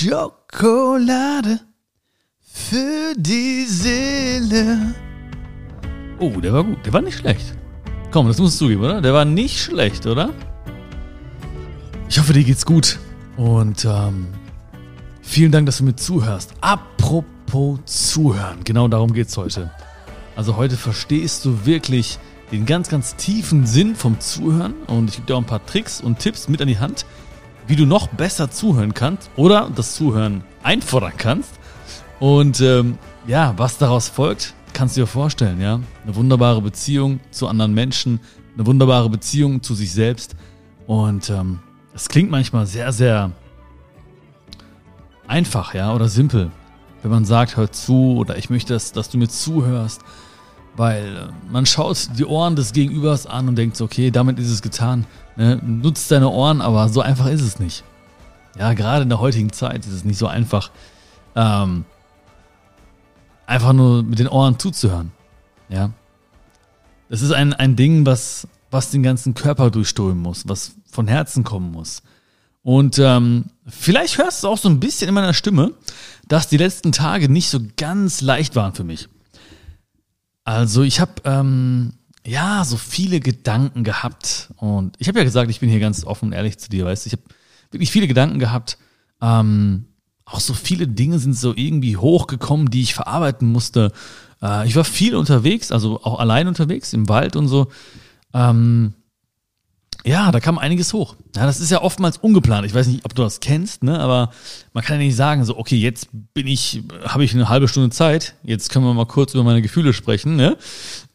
[0.00, 1.58] Schokolade
[2.40, 4.94] für die Seele.
[6.20, 6.86] Oh, der war gut.
[6.86, 7.56] Der war nicht schlecht.
[8.12, 9.00] Komm, das musst du zugeben, oder?
[9.00, 10.30] Der war nicht schlecht, oder?
[12.08, 13.00] Ich hoffe, dir geht's gut.
[13.36, 14.28] Und ähm,
[15.20, 16.54] vielen Dank, dass du mir zuhörst.
[16.60, 19.72] Apropos zuhören, genau darum geht's heute.
[20.36, 22.20] Also heute verstehst du wirklich
[22.52, 26.00] den ganz, ganz tiefen Sinn vom Zuhören und ich gebe dir auch ein paar Tricks
[26.00, 27.04] und Tipps mit an die Hand,
[27.68, 31.52] wie du noch besser zuhören kannst oder das Zuhören einfordern kannst.
[32.18, 35.80] Und ähm, ja, was daraus folgt, kannst du dir vorstellen, ja.
[36.02, 38.20] Eine wunderbare Beziehung zu anderen Menschen,
[38.54, 40.34] eine wunderbare Beziehung zu sich selbst.
[40.86, 41.60] Und ähm,
[41.94, 43.32] es klingt manchmal sehr, sehr
[45.26, 46.50] einfach, ja, oder simpel.
[47.02, 50.02] Wenn man sagt, hör zu oder ich möchte, dass, dass du mir zuhörst.
[50.76, 54.62] Weil äh, man schaut die Ohren des Gegenübers an und denkt okay, damit ist es
[54.62, 55.06] getan.
[55.38, 55.60] Ne?
[55.64, 57.84] Nutzt deine Ohren, aber so einfach ist es nicht.
[58.58, 60.72] Ja, gerade in der heutigen Zeit ist es nicht so einfach,
[61.36, 61.84] ähm,
[63.46, 65.12] einfach nur mit den Ohren zuzuhören.
[65.68, 65.90] Ja.
[67.08, 71.44] Das ist ein, ein Ding, was, was den ganzen Körper durchströmen muss, was von Herzen
[71.44, 72.02] kommen muss.
[72.62, 75.72] Und ähm, vielleicht hörst du auch so ein bisschen in meiner Stimme,
[76.26, 79.08] dass die letzten Tage nicht so ganz leicht waren für mich.
[80.42, 81.92] Also ich habe ähm,
[82.28, 86.26] ja so viele Gedanken gehabt und ich habe ja gesagt, ich bin hier ganz offen
[86.26, 87.22] und ehrlich zu dir, weißt du, ich habe
[87.70, 88.78] wirklich viele Gedanken gehabt.
[89.20, 89.86] Ähm,
[90.24, 93.92] auch so viele Dinge sind so irgendwie hochgekommen, die ich verarbeiten musste.
[94.42, 97.68] Äh, ich war viel unterwegs, also auch allein unterwegs im Wald und so.
[98.34, 98.92] Ähm,
[100.04, 101.16] ja, da kam einiges hoch.
[101.34, 102.66] Ja, das ist ja oftmals ungeplant.
[102.66, 103.98] Ich weiß nicht, ob du das kennst, ne?
[103.98, 104.30] Aber
[104.72, 107.90] man kann ja nicht sagen, so, okay, jetzt bin ich, habe ich eine halbe Stunde
[107.90, 110.56] Zeit, jetzt können wir mal kurz über meine Gefühle sprechen, ne?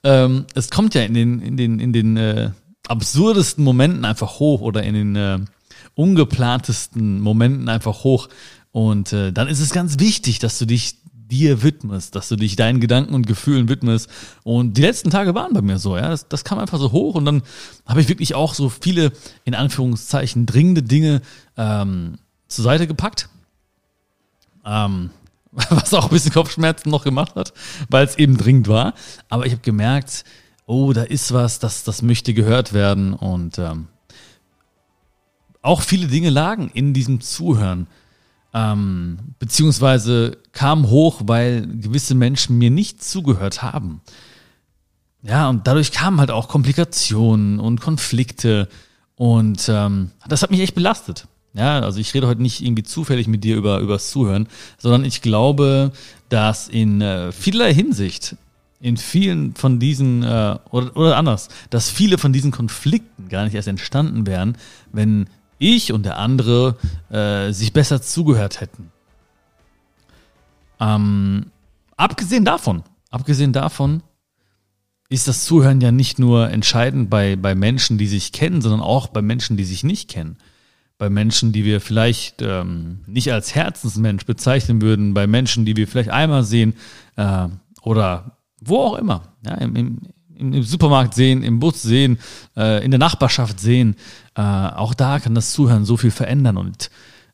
[0.03, 2.51] Ähm, es kommt ja in den, in den, in den äh,
[2.87, 5.39] absurdesten Momenten einfach hoch oder in den äh,
[5.95, 8.27] ungeplantesten Momenten einfach hoch.
[8.71, 10.97] Und äh, dann ist es ganz wichtig, dass du dich
[11.33, 14.07] dir widmest, dass du dich deinen Gedanken und Gefühlen widmest.
[14.43, 16.09] Und die letzten Tage waren bei mir so, ja.
[16.09, 17.41] Das, das kam einfach so hoch und dann
[17.87, 19.11] habe ich wirklich auch so viele,
[19.43, 21.21] in Anführungszeichen, dringende Dinge
[21.57, 23.29] ähm, zur Seite gepackt.
[24.63, 25.09] Ähm,
[25.51, 27.53] was auch ein bisschen Kopfschmerzen noch gemacht hat,
[27.89, 28.93] weil es eben dringend war.
[29.29, 30.23] Aber ich habe gemerkt,
[30.65, 33.13] oh, da ist was, das, das möchte gehört werden.
[33.13, 33.87] Und ähm,
[35.63, 37.87] auch viele Dinge lagen in diesem Zuhören
[38.53, 44.01] ähm, beziehungsweise kam hoch, weil gewisse Menschen mir nicht zugehört haben.
[45.23, 48.67] Ja, und dadurch kamen halt auch Komplikationen und Konflikte
[49.15, 51.27] und ähm, das hat mich echt belastet.
[51.53, 54.47] Ja, also ich rede heute nicht irgendwie zufällig mit dir über übers Zuhören,
[54.77, 55.91] sondern ich glaube,
[56.29, 58.35] dass in äh, vielerlei Hinsicht
[58.79, 63.53] in vielen von diesen äh, oder, oder anders, dass viele von diesen Konflikten gar nicht
[63.53, 64.57] erst entstanden wären,
[64.91, 65.27] wenn
[65.63, 66.77] ich und der andere
[67.09, 68.91] äh, sich besser zugehört hätten.
[70.79, 71.47] Ähm,
[71.95, 74.03] abgesehen davon, abgesehen davon
[75.09, 79.07] ist das Zuhören ja nicht nur entscheidend bei, bei Menschen, die sich kennen, sondern auch
[79.07, 80.37] bei Menschen, die sich nicht kennen.
[80.97, 85.87] Bei Menschen, die wir vielleicht ähm, nicht als Herzensmensch bezeichnen würden, bei Menschen, die wir
[85.87, 86.73] vielleicht einmal sehen
[87.15, 87.47] äh,
[87.81, 89.33] oder wo auch immer.
[89.45, 89.99] Ja, im,
[90.37, 92.19] im Supermarkt sehen, im Bus sehen,
[92.55, 93.95] äh, in der Nachbarschaft sehen.
[94.35, 96.57] Äh, auch da kann das Zuhören so viel verändern.
[96.57, 96.89] Und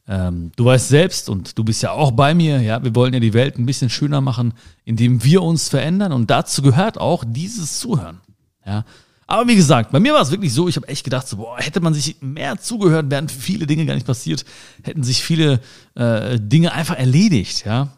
[0.07, 3.19] ähm, du weißt selbst, und du bist ja auch bei mir, ja, wir wollen ja
[3.19, 4.53] die Welt ein bisschen schöner machen,
[4.85, 6.11] indem wir uns verändern.
[6.11, 8.19] Und dazu gehört auch dieses Zuhören.
[8.65, 8.85] Ja.
[9.27, 11.59] Aber wie gesagt, bei mir war es wirklich so, ich habe echt gedacht, so, boah,
[11.59, 14.43] hätte man sich mehr zugehört, wären viele Dinge gar nicht passiert,
[14.81, 15.59] hätten sich viele
[15.93, 17.89] äh, Dinge einfach erledigt, ja.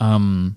[0.00, 0.56] Ähm,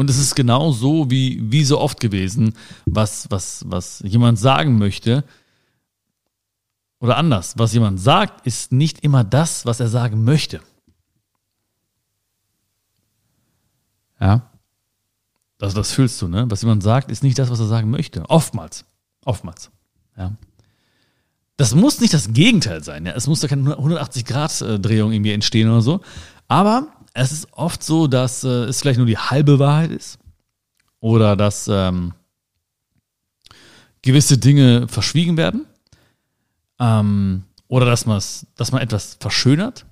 [0.00, 2.54] und es ist genau so wie, wie so oft gewesen,
[2.86, 5.24] was, was, was jemand sagen möchte.
[7.00, 10.62] Oder anders, was jemand sagt, ist nicht immer das, was er sagen möchte.
[14.18, 14.50] Ja.
[15.60, 16.50] Also das fühlst du, ne?
[16.50, 18.24] Was jemand sagt, ist nicht das, was er sagen möchte.
[18.30, 18.86] Oftmals.
[19.26, 19.70] Oftmals.
[20.16, 20.32] Ja.
[21.58, 23.04] Das muss nicht das Gegenteil sein.
[23.04, 23.12] Ja?
[23.12, 26.00] Es muss da keine 180-Grad-Drehung irgendwie entstehen oder so.
[26.48, 30.18] Aber es ist oft so, dass äh, es vielleicht nur die halbe Wahrheit ist
[31.00, 32.14] oder dass ähm,
[34.02, 35.66] gewisse Dinge verschwiegen werden
[36.78, 38.04] ähm, oder dass,
[38.56, 39.86] dass man etwas verschönert.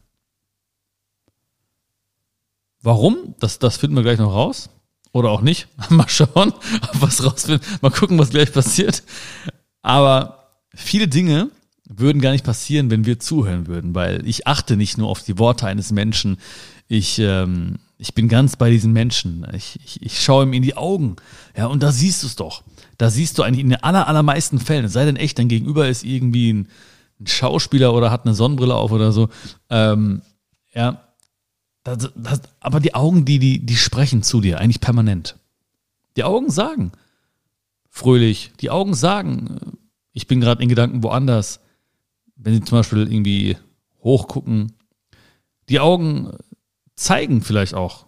[2.82, 3.34] Warum?
[3.40, 4.70] Das, das finden wir gleich noch raus.
[5.12, 5.68] Oder auch nicht.
[5.90, 7.66] Mal schauen, ob was rausfinden.
[7.80, 9.02] Mal gucken, was gleich passiert.
[9.82, 11.50] Aber viele Dinge
[11.88, 15.38] würden gar nicht passieren, wenn wir zuhören würden, weil ich achte nicht nur auf die
[15.38, 16.38] Worte eines Menschen,
[16.88, 19.46] ich, ähm, ich bin ganz bei diesen Menschen.
[19.52, 21.16] Ich, ich, ich schaue ihm in die Augen.
[21.56, 22.62] Ja, und da siehst du es doch.
[22.96, 26.04] Da siehst du eigentlich in den aller, allermeisten Fällen, sei denn echt, dein Gegenüber ist
[26.04, 26.68] irgendwie ein,
[27.20, 29.28] ein, Schauspieler oder hat eine Sonnenbrille auf oder so.
[29.70, 30.22] Ähm,
[30.74, 31.08] Ja,
[31.84, 35.36] das, das, aber die Augen, die, die, die sprechen zu dir, eigentlich permanent.
[36.16, 36.92] Die Augen sagen,
[37.88, 39.78] fröhlich, die Augen sagen,
[40.12, 41.60] ich bin gerade in Gedanken woanders.
[42.36, 43.56] Wenn sie zum Beispiel irgendwie
[44.02, 44.72] hochgucken,
[45.68, 46.32] die Augen
[46.98, 48.06] zeigen vielleicht auch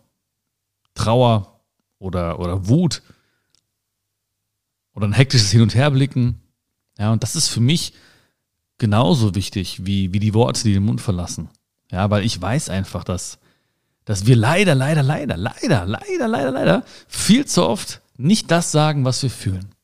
[0.94, 1.60] Trauer
[1.98, 3.02] oder, oder Wut
[4.94, 6.40] oder ein hektisches Hin- und Herblicken.
[6.98, 7.94] Ja, und das ist für mich
[8.78, 11.48] genauso wichtig wie, wie die Worte, die den Mund verlassen.
[11.90, 13.38] Ja, weil ich weiß einfach, dass,
[14.04, 19.04] dass wir leider, leider, leider, leider, leider, leider, leider viel zu oft nicht das sagen,
[19.04, 19.74] was wir fühlen.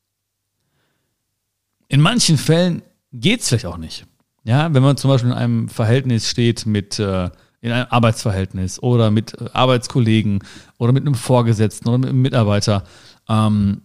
[1.88, 2.82] In manchen Fällen
[3.12, 4.06] geht es vielleicht auch nicht.
[4.44, 7.30] Ja, wenn man zum Beispiel in einem Verhältnis steht mit, äh,
[7.60, 10.42] in einem Arbeitsverhältnis oder mit äh, Arbeitskollegen
[10.78, 12.84] oder mit einem Vorgesetzten oder mit einem Mitarbeiter,
[13.28, 13.82] ähm,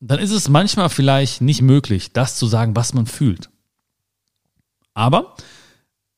[0.00, 3.50] dann ist es manchmal vielleicht nicht möglich, das zu sagen, was man fühlt.
[4.94, 5.36] Aber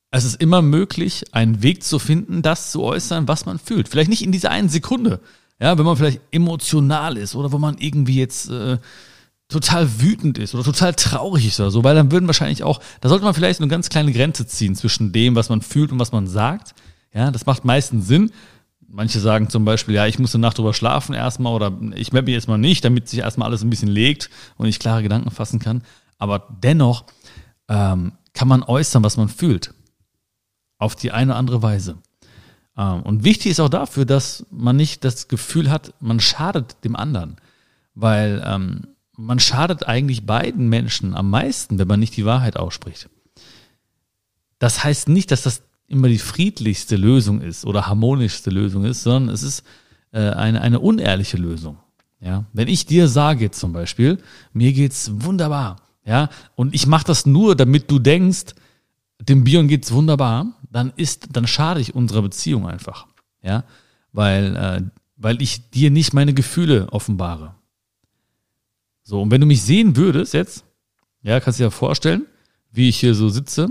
[0.09, 3.89] es ist immer möglich, einen Weg zu finden, das zu äußern, was man fühlt.
[3.89, 5.19] Vielleicht nicht in dieser einen Sekunde,
[5.59, 8.77] ja, wenn man vielleicht emotional ist oder wo man irgendwie jetzt äh,
[9.53, 13.09] total wütend ist oder total traurig ist oder so, weil dann würden wahrscheinlich auch, da
[13.09, 16.11] sollte man vielleicht eine ganz kleine Grenze ziehen zwischen dem, was man fühlt und was
[16.11, 16.75] man sagt.
[17.13, 18.31] Ja, das macht meistens Sinn.
[18.87, 22.25] Manche sagen zum Beispiel, ja, ich muss eine Nacht drüber schlafen erstmal oder ich melde
[22.25, 25.59] mich erstmal nicht, damit sich erstmal alles ein bisschen legt und ich klare Gedanken fassen
[25.59, 25.83] kann.
[26.17, 27.05] Aber dennoch
[27.69, 29.73] ähm, kann man äußern, was man fühlt.
[30.77, 31.97] Auf die eine oder andere Weise.
[32.77, 36.95] Ähm, und wichtig ist auch dafür, dass man nicht das Gefühl hat, man schadet dem
[36.95, 37.37] anderen.
[37.95, 43.09] Weil ähm, man schadet eigentlich beiden Menschen am meisten, wenn man nicht die Wahrheit ausspricht.
[44.59, 49.33] Das heißt nicht, dass das immer die friedlichste Lösung ist oder harmonischste Lösung ist, sondern
[49.33, 49.63] es ist
[50.11, 51.77] äh, eine, eine unehrliche Lösung.
[52.19, 54.17] Ja, wenn ich dir sage zum Beispiel,
[54.53, 55.75] mir geht's wunderbar,
[56.05, 58.55] ja, und ich mache das nur, damit du denkst,
[59.19, 63.07] dem Bion geht's wunderbar, dann ist, dann schade ich unserer Beziehung einfach,
[63.41, 63.65] ja,
[64.13, 64.81] weil, äh,
[65.17, 67.55] weil ich dir nicht meine Gefühle offenbare.
[69.03, 70.63] So, und wenn du mich sehen würdest jetzt,
[71.21, 72.25] ja, kannst du dir vorstellen,
[72.71, 73.69] wie ich hier so sitze,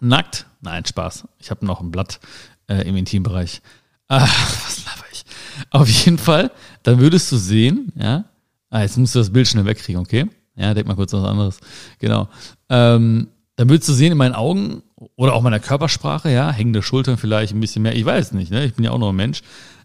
[0.00, 0.46] nackt.
[0.60, 1.28] Nein, Spaß.
[1.38, 2.20] Ich habe noch ein Blatt
[2.68, 3.60] äh, im Intimbereich.
[4.06, 5.24] Ah, was laber ich?
[5.70, 6.50] Auf jeden Fall,
[6.82, 8.26] dann würdest du sehen, ja,
[8.68, 10.26] ah, jetzt musst du das Bild schnell wegkriegen, okay?
[10.56, 11.58] Ja, denk mal kurz was anderes.
[12.00, 12.28] Genau.
[12.68, 14.82] Ähm, dann würdest du sehen in meinen Augen
[15.16, 17.96] oder auch meiner Körpersprache, ja, hängende Schultern vielleicht ein bisschen mehr.
[17.96, 18.66] Ich weiß nicht, ne?
[18.66, 19.40] Ich bin ja auch noch ein Mensch.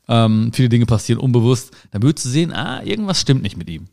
[0.09, 1.71] Ähm, viele Dinge passieren unbewusst.
[1.91, 3.87] Dann würdest du sehen, ah, irgendwas stimmt nicht mit ihm.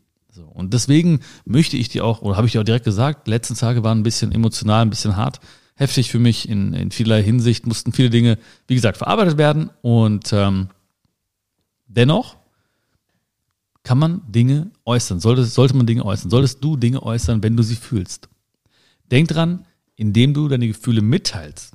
[0.57, 3.83] Und deswegen möchte ich dir auch, oder habe ich dir auch direkt gesagt, letzten Tage
[3.83, 5.39] waren ein bisschen emotional, ein bisschen hart,
[5.75, 9.69] heftig für mich in, in vielerlei Hinsicht, mussten viele Dinge, wie gesagt, verarbeitet werden.
[9.83, 10.69] Und ähm,
[11.87, 12.37] dennoch
[13.83, 17.61] kann man Dinge äußern, sollte, sollte man Dinge äußern, solltest du Dinge äußern, wenn du
[17.61, 18.27] sie fühlst.
[19.11, 19.65] Denk dran,
[19.95, 21.73] indem du deine Gefühle mitteilst,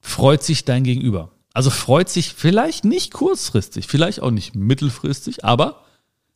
[0.00, 1.30] freut sich dein Gegenüber.
[1.52, 5.84] Also freut sich vielleicht nicht kurzfristig, vielleicht auch nicht mittelfristig, aber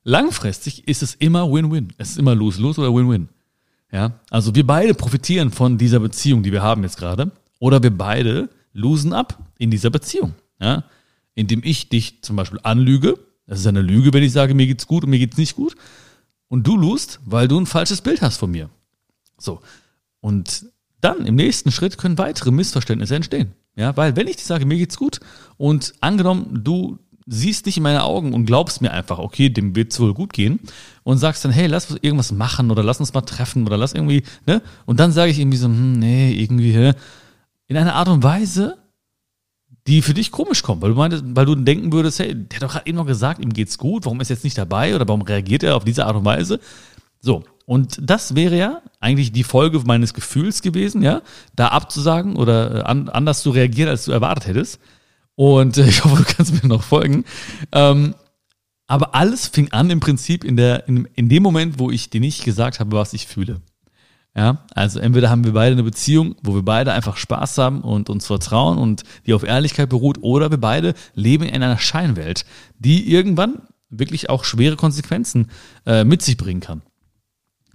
[0.07, 1.93] langfristig ist es immer Win-Win.
[1.99, 3.29] Es ist immer Lose-Lose oder Win-Win.
[3.93, 7.97] Ja, also wir beide profitieren von dieser Beziehung, die wir haben jetzt gerade, oder wir
[7.97, 10.35] beide losen ab in dieser Beziehung.
[10.61, 10.85] Ja,
[11.35, 13.19] indem ich dich zum Beispiel anlüge.
[13.47, 15.75] Das ist eine Lüge, wenn ich sage, mir geht's gut und mir geht's nicht gut.
[16.49, 18.71] Und du lust, weil du ein falsches Bild hast von mir.
[19.39, 19.61] So.
[20.21, 20.67] Und
[21.01, 23.53] dann im nächsten Schritt können weitere Missverständnisse entstehen.
[23.77, 25.21] Ja, weil wenn ich dir sage, mir geht's gut
[25.59, 29.99] und angenommen, du siehst nicht in meine Augen und glaubst mir einfach, okay, dem wird's
[29.99, 30.61] wohl gut gehen
[31.03, 33.95] und sagst dann, hey, lass uns irgendwas machen oder lass uns mal treffen oder lass
[33.95, 34.63] irgendwie, ne?
[34.87, 36.93] Und dann sage ich irgendwie so, hm, nee, irgendwie?
[37.67, 38.79] In einer Art und Weise,
[39.87, 42.63] die für dich komisch kommt, weil du meintest, weil du denken würdest, hey, der hat
[42.63, 45.07] doch gerade eben noch gesagt, ihm geht's gut, warum ist er jetzt nicht dabei oder
[45.07, 46.61] warum reagiert er auf diese Art und Weise?
[47.21, 47.45] So.
[47.67, 51.23] Und das wäre ja eigentlich die Folge meines Gefühls gewesen, ja,
[51.57, 54.79] da abzusagen oder äh, an, anders zu reagieren, als du erwartet hättest.
[55.37, 57.25] Und äh, ich hoffe, du kannst mir noch folgen.
[57.71, 58.15] Ähm,
[58.89, 62.21] aber alles fing an im Prinzip in, der, in, in dem Moment, wo ich dir
[62.21, 63.61] nicht gesagt habe, was ich fühle.
[64.37, 68.11] Ja, also entweder haben wir beide eine Beziehung, wo wir beide einfach Spaß haben und
[68.11, 72.45] uns vertrauen und die auf Ehrlichkeit beruht, oder wir beide leben in einer Scheinwelt,
[72.79, 75.51] die irgendwann wirklich auch schwere Konsequenzen
[75.87, 76.83] äh, mit sich bringen kann.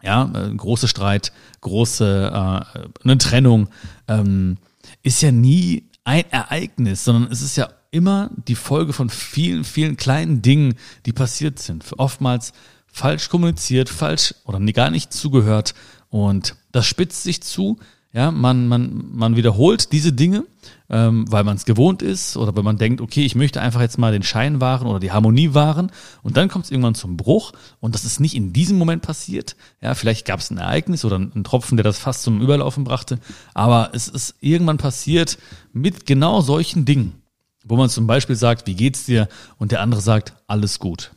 [0.03, 3.69] Ja, äh, große Streit, große äh, eine Trennung
[4.07, 4.57] ähm,
[5.01, 9.97] ist ja nie ein Ereignis, sondern es ist ja immer die Folge von vielen, vielen
[9.97, 11.85] kleinen Dingen, die passiert sind.
[11.97, 12.53] Oftmals
[12.87, 15.73] falsch kommuniziert, falsch oder gar nicht zugehört.
[16.09, 17.79] Und das spitzt sich zu
[18.13, 20.45] Ja, man, man, man wiederholt diese Dinge,
[20.91, 23.97] ähm, weil man es gewohnt ist oder wenn man denkt, okay, ich möchte einfach jetzt
[23.97, 25.89] mal den Schein wahren oder die Harmonie wahren
[26.21, 29.55] und dann kommt es irgendwann zum Bruch und das ist nicht in diesem Moment passiert.
[29.81, 33.19] Ja, vielleicht gab es ein Ereignis oder einen Tropfen, der das fast zum Überlaufen brachte,
[33.53, 35.37] aber es ist irgendwann passiert
[35.71, 37.21] mit genau solchen Dingen,
[37.63, 39.29] wo man zum Beispiel sagt, wie geht's dir?
[39.57, 41.11] Und der andere sagt, alles gut.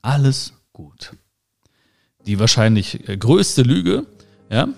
[0.00, 1.12] Alles gut.
[2.24, 4.06] Die wahrscheinlich äh, größte Lüge,
[4.50, 4.68] ja,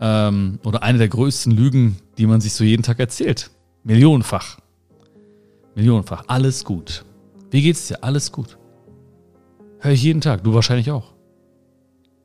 [0.00, 3.50] ähm, oder eine der größten Lügen, die man sich so jeden Tag erzählt.
[3.84, 4.58] Millionenfach.
[5.74, 6.24] Millionenfach.
[6.26, 7.04] Alles gut.
[7.50, 8.02] Wie geht's dir?
[8.02, 8.58] Alles gut.
[9.78, 10.44] Hör ich jeden Tag.
[10.44, 11.12] Du wahrscheinlich auch.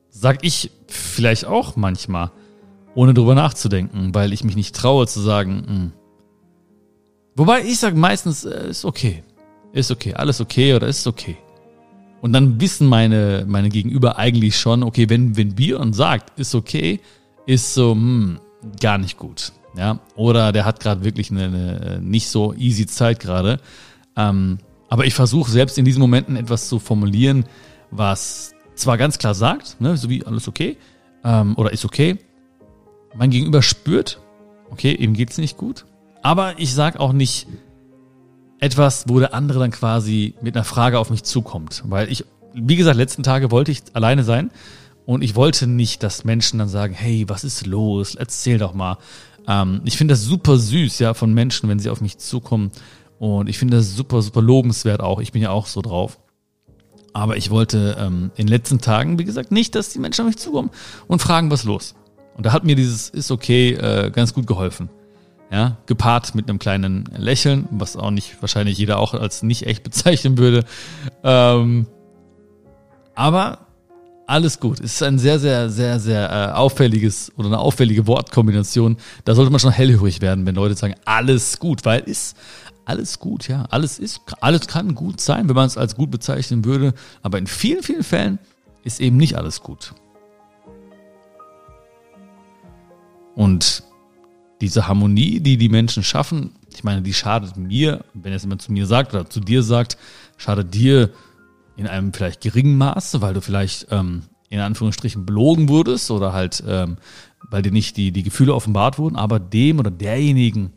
[0.09, 2.31] Sag ich vielleicht auch manchmal,
[2.95, 5.67] ohne drüber nachzudenken, weil ich mich nicht traue zu sagen, mh.
[5.67, 5.91] Hm.
[7.35, 9.23] Wobei ich sage meistens, äh, ist okay.
[9.71, 10.15] Ist okay.
[10.15, 11.37] Alles okay oder ist okay.
[12.21, 16.99] Und dann wissen meine, meine Gegenüber eigentlich schon, okay, wenn, wenn Björn sagt, ist okay,
[17.45, 18.39] ist so, hm,
[18.81, 19.51] gar nicht gut.
[19.77, 23.59] Ja, oder der hat gerade wirklich eine, eine, nicht so easy Zeit gerade.
[24.15, 24.57] Ähm,
[24.89, 27.45] aber ich versuche selbst in diesen Momenten etwas zu formulieren,
[27.91, 30.77] was zwar ganz klar sagt, ne, so wie alles okay,
[31.23, 32.17] ähm, oder ist okay.
[33.15, 34.19] Mein Gegenüber spürt,
[34.71, 35.85] okay, ihm geht's nicht gut.
[36.23, 37.47] Aber ich sag auch nicht
[38.59, 41.83] etwas, wo der andere dann quasi mit einer Frage auf mich zukommt.
[41.85, 44.51] Weil ich, wie gesagt, letzten Tage wollte ich alleine sein
[45.05, 48.15] und ich wollte nicht, dass Menschen dann sagen, hey, was ist los?
[48.15, 48.97] Erzähl doch mal.
[49.47, 52.71] Ähm, ich finde das super süß, ja, von Menschen, wenn sie auf mich zukommen.
[53.19, 55.19] Und ich finde das super, super lobenswert auch.
[55.19, 56.19] Ich bin ja auch so drauf.
[57.13, 60.27] Aber ich wollte ähm, in den letzten Tagen, wie gesagt, nicht, dass die Menschen auf
[60.27, 60.69] mich zukommen
[61.07, 61.95] und fragen, was los.
[62.35, 64.89] Und da hat mir dieses ist okay äh, ganz gut geholfen.
[65.49, 69.81] Ja, gepaart mit einem kleinen Lächeln, was auch nicht wahrscheinlich jeder auch als nicht echt
[69.83, 70.65] bezeichnen würde.
[71.23, 71.87] Ähm,
[73.15, 73.66] aber
[74.27, 74.79] alles gut.
[74.81, 78.97] Es ist ein sehr, sehr, sehr, sehr äh, auffälliges oder eine auffällige Wortkombination.
[79.25, 82.35] Da sollte man schon hellhörig werden, wenn Leute sagen, alles gut, weil ist
[82.85, 83.65] alles gut, ja.
[83.69, 86.93] Alles ist, alles kann gut sein, wenn man es als gut bezeichnen würde.
[87.21, 88.37] Aber in vielen, vielen Fällen
[88.83, 89.93] ist eben nicht alles gut.
[93.35, 93.83] Und
[94.61, 98.71] diese Harmonie, die die Menschen schaffen, ich meine, die schadet mir, wenn es jemand zu
[98.71, 99.97] mir sagt oder zu dir sagt,
[100.37, 101.11] schadet dir
[101.77, 106.63] in einem vielleicht geringen Maße, weil du vielleicht ähm, in Anführungsstrichen belogen wurdest oder halt,
[106.67, 106.97] ähm,
[107.49, 110.71] weil dir nicht die, die Gefühle offenbart wurden, aber dem oder derjenigen,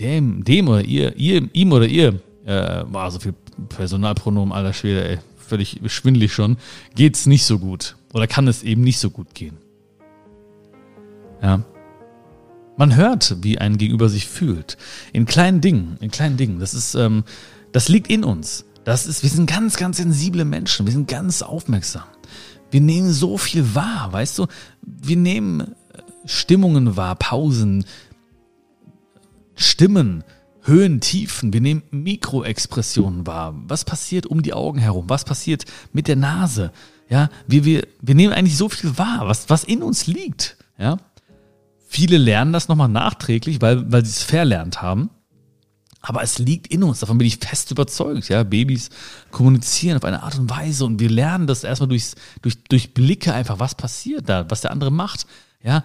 [0.00, 3.34] dem, dem oder ihr, ihr, ihm oder ihr, äh, war so viel
[3.68, 6.56] Personalpronomen, aller Schwede, ey, völlig schwindlig schon,
[6.94, 7.96] geht's nicht so gut.
[8.12, 9.58] Oder kann es eben nicht so gut gehen.
[11.42, 11.62] Ja.
[12.76, 14.78] Man hört, wie ein Gegenüber sich fühlt.
[15.12, 16.60] In kleinen Dingen, in kleinen Dingen.
[16.60, 17.24] Das ist, ähm,
[17.72, 18.64] das liegt in uns.
[18.84, 20.86] Das ist, wir sind ganz, ganz sensible Menschen.
[20.86, 22.04] Wir sind ganz aufmerksam.
[22.70, 24.46] Wir nehmen so viel wahr, weißt du?
[24.82, 25.66] Wir nehmen äh,
[26.24, 27.84] Stimmungen wahr, Pausen,
[29.54, 30.24] Stimmen,
[30.62, 31.52] Höhen, Tiefen.
[31.52, 33.54] Wir nehmen Mikroexpressionen wahr.
[33.66, 35.08] Was passiert um die Augen herum?
[35.08, 36.72] Was passiert mit der Nase?
[37.08, 40.56] Ja, wir, wir, wir nehmen eigentlich so viel wahr, was, was in uns liegt.
[40.78, 40.98] Ja,
[41.88, 45.10] viele lernen das nochmal nachträglich, weil, weil sie es verlernt haben.
[46.02, 48.28] Aber es liegt in uns, davon bin ich fest überzeugt.
[48.28, 48.88] Ja, Babys
[49.30, 53.34] kommunizieren auf eine Art und Weise und wir lernen das erstmal durchs, durch, durch Blicke
[53.34, 55.26] einfach, was passiert da, was der andere macht.
[55.62, 55.84] Ja,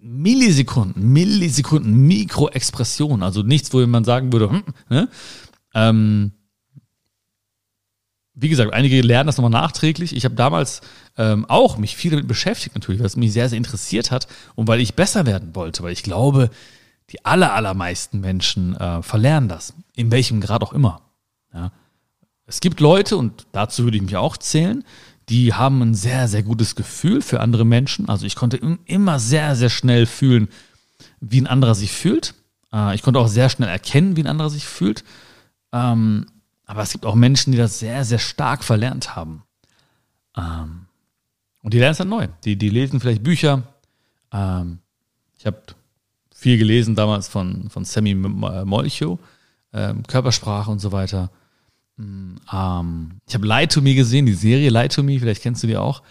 [0.00, 5.08] Millisekunden, Millisekunden, Mikroexpression, also nichts, wo man sagen würde, hm, ne?
[5.74, 6.32] ähm,
[8.34, 10.14] wie gesagt, einige lernen das nochmal nachträglich.
[10.14, 10.80] Ich habe damals
[11.16, 14.66] ähm, auch mich viel damit beschäftigt, natürlich, weil es mich sehr, sehr interessiert hat und
[14.66, 16.50] weil ich besser werden wollte, weil ich glaube,
[17.10, 21.02] die aller, allermeisten Menschen äh, verlernen das, in welchem Grad auch immer.
[21.52, 21.72] Ja.
[22.46, 24.84] Es gibt Leute, und dazu würde ich mich auch zählen,
[25.28, 28.08] die haben ein sehr, sehr gutes Gefühl für andere Menschen.
[28.08, 30.48] Also ich konnte immer sehr, sehr schnell fühlen,
[31.20, 32.34] wie ein anderer sich fühlt.
[32.72, 35.04] Äh, ich konnte auch sehr schnell erkennen, wie ein anderer sich fühlt.
[35.72, 36.26] Ähm,
[36.66, 39.42] aber es gibt auch Menschen, die das sehr, sehr stark verlernt haben.
[40.36, 40.86] Ähm,
[41.62, 42.28] und die lernen es dann neu.
[42.44, 43.62] Die, die lesen vielleicht Bücher.
[44.32, 44.80] Ähm,
[45.38, 45.62] ich habe
[46.44, 49.18] viel gelesen damals von, von Sammy Molcho,
[49.72, 51.30] ähm, Körpersprache und so weiter.
[51.96, 55.62] Mm, ähm, ich habe Lie to Me gesehen, die Serie Lie to Me, vielleicht kennst
[55.62, 56.02] du die auch.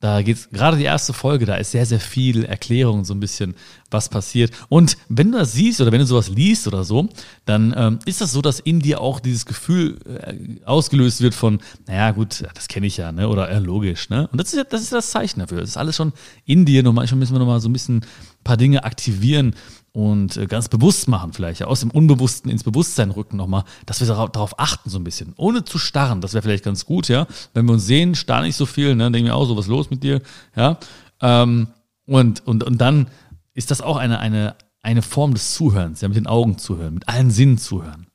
[0.00, 3.56] Da geht's gerade die erste Folge, da ist sehr, sehr viel Erklärung, so ein bisschen,
[3.90, 4.52] was passiert.
[4.68, 7.08] Und wenn du das siehst oder wenn du sowas liest oder so,
[7.46, 11.58] dann ähm, ist das so, dass in dir auch dieses Gefühl äh, ausgelöst wird von,
[11.88, 13.28] naja, gut, das kenne ich ja, ne?
[13.28, 14.28] Oder äh, logisch, ne?
[14.30, 15.62] Und das ist das, ist das Zeichen dafür.
[15.62, 16.12] Das ist alles schon
[16.44, 16.84] in dir.
[16.84, 19.56] Nur manchmal müssen wir nochmal so ein bisschen ein paar Dinge aktivieren,
[19.98, 24.06] und äh, ganz bewusst machen vielleicht, aus dem Unbewussten ins Bewusstsein rücken nochmal, dass wir
[24.06, 27.66] darauf achten so ein bisschen, ohne zu starren, das wäre vielleicht ganz gut, ja, wenn
[27.66, 30.04] wir uns sehen, starr nicht so viel, ne, denken wir auch, so was los mit
[30.04, 30.22] dir,
[30.54, 30.78] ja,
[31.20, 31.66] ähm,
[32.06, 33.08] und, und, und dann
[33.54, 37.08] ist das auch eine, eine, eine Form des Zuhörens, ja, mit den Augen zuhören, mit
[37.08, 38.06] allen Sinnen zuhören.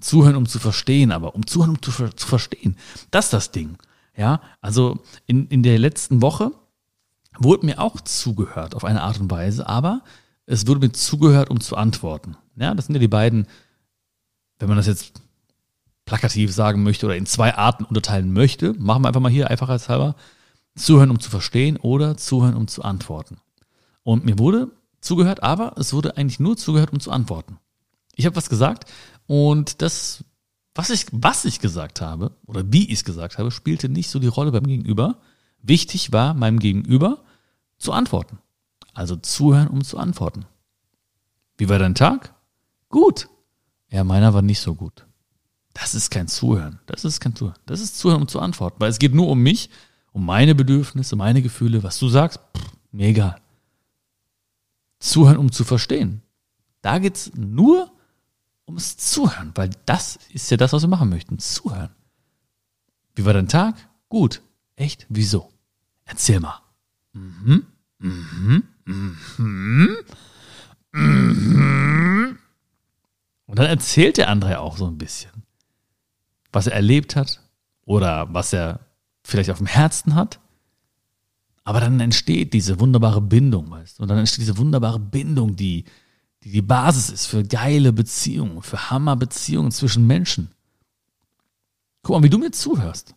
[0.00, 2.76] Zuhören, um zu verstehen, aber um zuhören, um zu, zu verstehen.
[3.10, 3.78] Das ist das Ding.
[4.16, 6.52] Ja, also in, in der letzten Woche
[7.36, 10.02] wurde mir auch zugehört auf eine Art und Weise, aber
[10.46, 12.36] es wurde mir zugehört, um zu antworten.
[12.56, 13.46] Ja, das sind ja die beiden,
[14.58, 15.22] wenn man das jetzt
[16.04, 20.16] plakativ sagen möchte oder in zwei Arten unterteilen möchte, machen wir einfach mal hier einfachheitshalber,
[20.74, 23.36] zuhören, um zu verstehen oder zuhören, um zu antworten.
[24.02, 24.70] Und mir wurde
[25.00, 27.58] zugehört, aber es wurde eigentlich nur zugehört, um zu antworten.
[28.14, 28.90] Ich habe was gesagt
[29.26, 30.24] und das,
[30.74, 34.18] was ich, was ich gesagt habe oder wie ich es gesagt habe, spielte nicht so
[34.18, 35.18] die Rolle beim Gegenüber.
[35.62, 37.22] Wichtig war meinem Gegenüber
[37.78, 38.38] zu antworten.
[38.94, 40.46] Also zuhören, um zu antworten.
[41.56, 42.34] Wie war dein Tag?
[42.88, 43.28] Gut.
[43.90, 45.06] Ja, meiner war nicht so gut.
[45.74, 46.80] Das ist kein Zuhören.
[46.86, 47.58] Das ist kein Zuhören.
[47.66, 48.80] Das ist Zuhören, um zu antworten.
[48.80, 49.70] Weil es geht nur um mich,
[50.12, 51.82] um meine Bedürfnisse, meine Gefühle.
[51.82, 52.40] Was du sagst,
[52.90, 53.40] mir egal.
[54.98, 56.22] Zuhören, um zu verstehen.
[56.82, 57.90] Da geht's nur
[58.66, 61.38] ums Zuhören, weil das ist ja das, was wir machen möchten.
[61.38, 61.90] Zuhören.
[63.14, 63.76] Wie war dein Tag?
[64.08, 64.42] Gut.
[64.76, 65.06] Echt?
[65.08, 65.50] Wieso?
[66.04, 66.60] Erzähl mal.
[67.12, 67.66] Mhm.
[67.98, 68.64] Mhm.
[68.84, 69.96] Mhm.
[70.92, 72.38] Mhm.
[73.46, 75.30] Und dann erzählt der andere auch so ein bisschen,
[76.52, 77.40] was er erlebt hat
[77.84, 78.80] oder was er
[79.24, 80.40] vielleicht auf dem Herzen hat.
[81.64, 84.02] Aber dann entsteht diese wunderbare Bindung, weißt du?
[84.02, 85.84] Und dann entsteht diese wunderbare Bindung, die
[86.44, 90.50] die, die Basis ist für geile Beziehungen, für Hammerbeziehungen zwischen Menschen.
[92.02, 93.14] Guck mal, wie du mir zuhörst.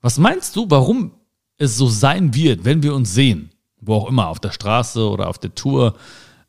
[0.00, 1.12] Was meinst du, warum
[1.56, 3.50] es so sein wird, wenn wir uns sehen?
[3.82, 5.94] Wo auch immer, auf der Straße oder auf der Tour,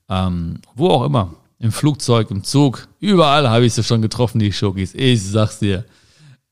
[0.09, 1.33] ähm, wo auch immer.
[1.59, 4.93] Im Flugzeug, im Zug, überall habe ich sie schon getroffen, die Schokis.
[4.93, 5.85] Ich sag's dir.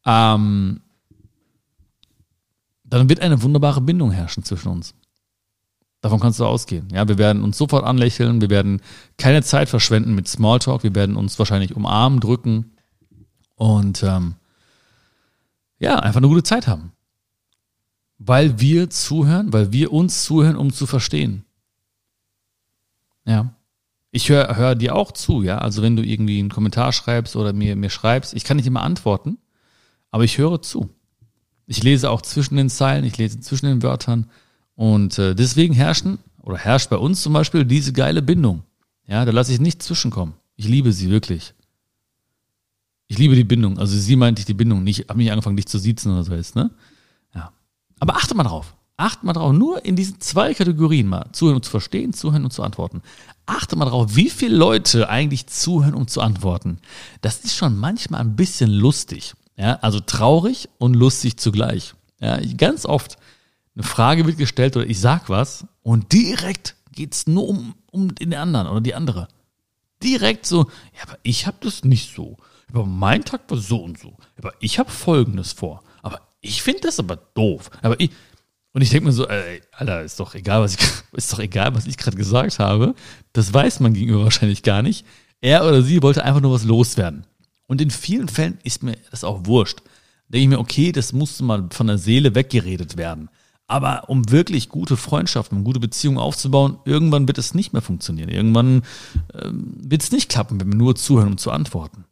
[0.05, 0.81] Ähm,
[2.83, 4.93] dann wird eine wunderbare Bindung herrschen zwischen uns.
[6.01, 6.87] Davon kannst du ausgehen.
[6.91, 8.81] Ja, wir werden uns sofort anlächeln, wir werden
[9.17, 12.71] keine Zeit verschwenden mit Smalltalk, wir werden uns wahrscheinlich umarmen, drücken
[13.55, 14.35] und ähm,
[15.77, 16.91] ja, einfach eine gute Zeit haben.
[18.23, 21.43] Weil wir zuhören, weil wir uns zuhören, um zu verstehen.
[23.25, 23.55] Ja.
[24.11, 25.57] Ich höre hör dir auch zu, ja.
[25.57, 28.83] Also wenn du irgendwie einen Kommentar schreibst oder mir, mir schreibst, ich kann nicht immer
[28.83, 29.39] antworten,
[30.11, 30.91] aber ich höre zu.
[31.65, 34.29] Ich lese auch zwischen den Zeilen, ich lese zwischen den Wörtern
[34.75, 38.61] und äh, deswegen herrschen oder herrscht bei uns zum Beispiel diese geile Bindung.
[39.07, 40.35] Ja, da lasse ich nicht zwischenkommen.
[40.57, 41.55] Ich liebe sie wirklich.
[43.07, 43.79] Ich liebe die Bindung.
[43.79, 46.35] Also sie meinte ich die Bindung nicht, habe mich angefangen, dich zu siezen oder so
[46.35, 46.69] jetzt, ne?
[48.01, 48.75] Aber achte mal drauf.
[48.97, 51.29] Achte mal drauf, nur in diesen zwei Kategorien mal.
[51.31, 53.01] Zuhören und zu verstehen, zuhören und zu antworten.
[53.45, 56.79] Achte mal drauf, wie viele Leute eigentlich zuhören, um zu antworten.
[57.21, 59.33] Das ist schon manchmal ein bisschen lustig.
[59.55, 61.93] Ja, also traurig und lustig zugleich.
[62.19, 63.17] Ja, ganz oft
[63.75, 68.33] eine Frage wird gestellt oder ich sag was und direkt geht's nur um, um den
[68.33, 69.27] anderen oder die andere.
[70.01, 70.63] Direkt so,
[70.95, 72.37] ja, aber ich habe das nicht so.
[72.69, 74.17] Aber mein Tag war so und so.
[74.37, 75.83] Aber ich habe Folgendes vor.
[76.41, 77.69] Ich finde das aber doof.
[77.81, 78.11] Aber ich
[78.73, 80.79] und ich denke mir so, ey, Alter, ist doch egal, was ich
[81.13, 82.95] ist doch egal, was ich gerade gesagt habe.
[83.33, 85.05] Das weiß man gegenüber wahrscheinlich gar nicht.
[85.41, 87.25] Er oder sie wollte einfach nur was loswerden.
[87.67, 89.79] Und in vielen Fällen ist mir das auch wurscht.
[90.27, 93.29] denke ich mir, okay, das musste mal von der Seele weggeredet werden.
[93.67, 98.29] Aber um wirklich gute Freundschaften, um gute Beziehungen aufzubauen, irgendwann wird es nicht mehr funktionieren.
[98.29, 98.83] Irgendwann
[99.33, 102.03] ähm, wird es nicht klappen, wenn wir nur zuhören, um zu antworten.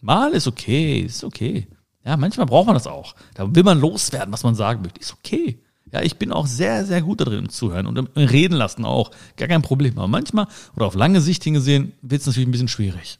[0.00, 1.66] Mal ist okay, ist okay.
[2.08, 3.14] Ja, manchmal braucht man das auch.
[3.34, 4.98] Da will man loswerden, was man sagen möchte.
[4.98, 5.58] Ist okay.
[5.92, 8.86] Ja, ich bin auch sehr, sehr gut da drin im Zuhören und im Reden lassen
[8.86, 9.10] auch.
[9.36, 9.98] Gar kein Problem.
[9.98, 13.18] Aber manchmal oder auf lange Sicht hingesehen wird es natürlich ein bisschen schwierig.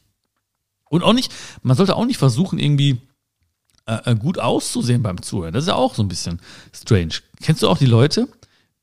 [0.89, 1.31] Und auch nicht,
[1.63, 3.03] man sollte auch nicht versuchen, irgendwie
[3.85, 5.53] äh, äh, gut auszusehen beim Zuhören.
[5.53, 6.41] Das ist ja auch so ein bisschen
[6.73, 7.17] strange.
[7.43, 8.27] Kennst du auch die Leute,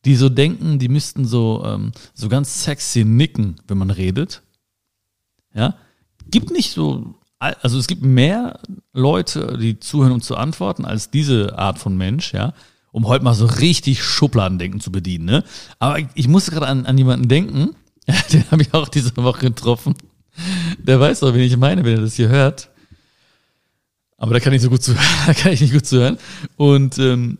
[0.05, 4.43] die so denken, die müssten so, ähm, so ganz sexy nicken, wenn man redet?
[5.55, 5.73] Ja?
[6.29, 8.59] Gibt nicht so, also es gibt mehr
[8.93, 12.53] Leute, die zuhören und zu antworten, als diese Art von Mensch, ja
[12.95, 15.25] um heute mal so richtig Schubladendenken zu bedienen.
[15.25, 15.43] Ne?
[15.79, 17.75] Aber ich musste gerade an, an jemanden denken,
[18.31, 19.95] den habe ich auch diese Woche getroffen.
[20.77, 22.69] Der weiß doch, wen ich meine, wenn er das hier hört.
[24.15, 26.17] Aber da kann ich so gut zuhören, da kann ich nicht gut zuhören.
[26.55, 27.37] Und ähm,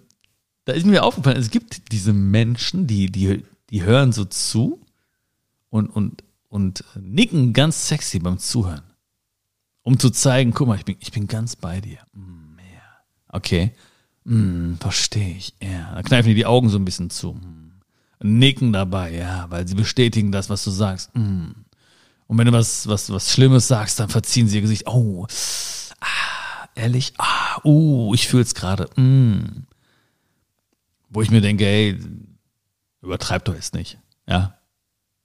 [0.66, 4.82] da ist mir aufgefallen, es gibt diese Menschen, die, die, die hören so zu
[5.70, 8.84] und, und, und nicken ganz sexy beim Zuhören.
[9.86, 12.00] Um zu zeigen, guck mal, ich bin, ich bin ganz bei dir.
[12.14, 13.04] Mm, yeah.
[13.30, 13.72] Okay.
[14.24, 15.54] Mm, verstehe ich.
[15.62, 15.94] Ja.
[15.94, 17.34] Da kneifen die die Augen so ein bisschen zu.
[17.34, 17.72] Mm.
[18.24, 21.16] Nicken dabei, ja, weil sie bestätigen das, was du sagst.
[21.16, 21.52] Mm.
[22.26, 24.88] Und wenn du was, was, was Schlimmes sagst, dann verziehen sie ihr Gesicht.
[24.88, 25.28] Oh,
[26.00, 28.90] ah, ehrlich, ah, uh, ich fühl's gerade.
[29.00, 29.68] Mm.
[31.12, 32.00] Wo ich mir denke, ey,
[33.04, 34.00] übertreib doch jetzt nicht.
[34.28, 34.58] Ja.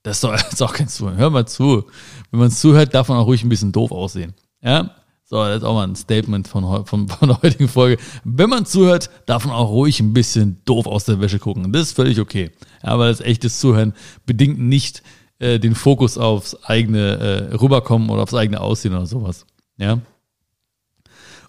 [0.03, 1.17] Das ist doch ist auch kein Zuhören.
[1.17, 1.91] Hör mal zu.
[2.31, 4.35] Wenn man zuhört, darf man auch ruhig ein bisschen doof aussehen.
[4.63, 4.91] Ja?
[5.25, 8.03] So, das ist auch mal ein Statement von, von, von der heutigen Folge.
[8.25, 11.73] Wenn man zuhört, darf man auch ruhig ein bisschen doof aus der Wäsche gucken.
[11.73, 12.51] Das ist völlig okay.
[12.83, 13.95] Weil das echtes Zuhören
[14.27, 15.03] bedingt nicht
[15.39, 19.47] äh, den Fokus aufs eigene äh, Rüberkommen oder aufs eigene Aussehen oder sowas.
[19.77, 20.01] Ja.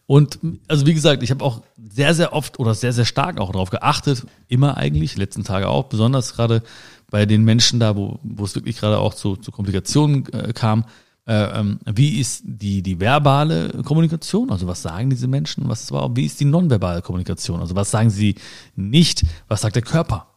[0.05, 3.51] Und also wie gesagt, ich habe auch sehr, sehr oft oder sehr, sehr stark auch
[3.51, 6.63] darauf geachtet, immer eigentlich, letzten Tage auch, besonders gerade
[7.09, 10.85] bei den Menschen da, wo, wo es wirklich gerade auch zu, zu Komplikationen äh, kam,
[11.25, 14.49] wie ist die, die verbale Kommunikation?
[14.49, 15.69] Also was sagen diese Menschen?
[15.69, 17.61] Was war, wie ist die nonverbale Kommunikation?
[17.61, 18.35] Also was sagen sie
[18.75, 19.23] nicht?
[19.47, 20.27] Was sagt der Körper?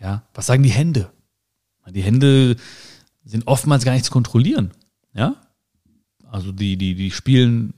[0.00, 1.10] Ja, was sagen die Hände?
[1.90, 2.56] Die Hände
[3.24, 4.72] sind oftmals gar nicht zu kontrollieren.
[5.14, 5.36] Ja,
[6.30, 7.74] also die, die, die spielen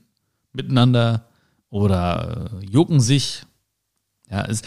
[0.51, 1.27] miteinander
[1.69, 3.43] oder äh, jucken sich.
[4.29, 4.61] Ja, es,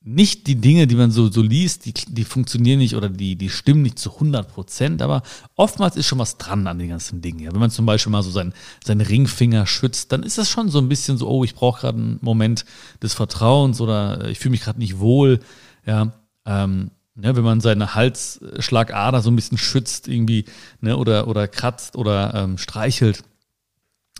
[0.00, 3.50] nicht die Dinge, die man so, so liest, die, die funktionieren nicht oder die, die
[3.50, 5.22] stimmen nicht zu 100 Prozent, aber
[5.56, 7.40] oftmals ist schon was dran an den ganzen Dingen.
[7.40, 10.68] Ja, wenn man zum Beispiel mal so seinen, seinen Ringfinger schützt, dann ist das schon
[10.70, 12.64] so ein bisschen so, oh, ich brauche gerade einen Moment
[13.02, 15.40] des Vertrauens oder ich fühle mich gerade nicht wohl.
[15.84, 16.12] Ja,
[16.46, 20.44] ähm, ne, wenn man seine Halsschlagader so ein bisschen schützt irgendwie
[20.80, 23.24] ne, oder, oder kratzt oder ähm, streichelt,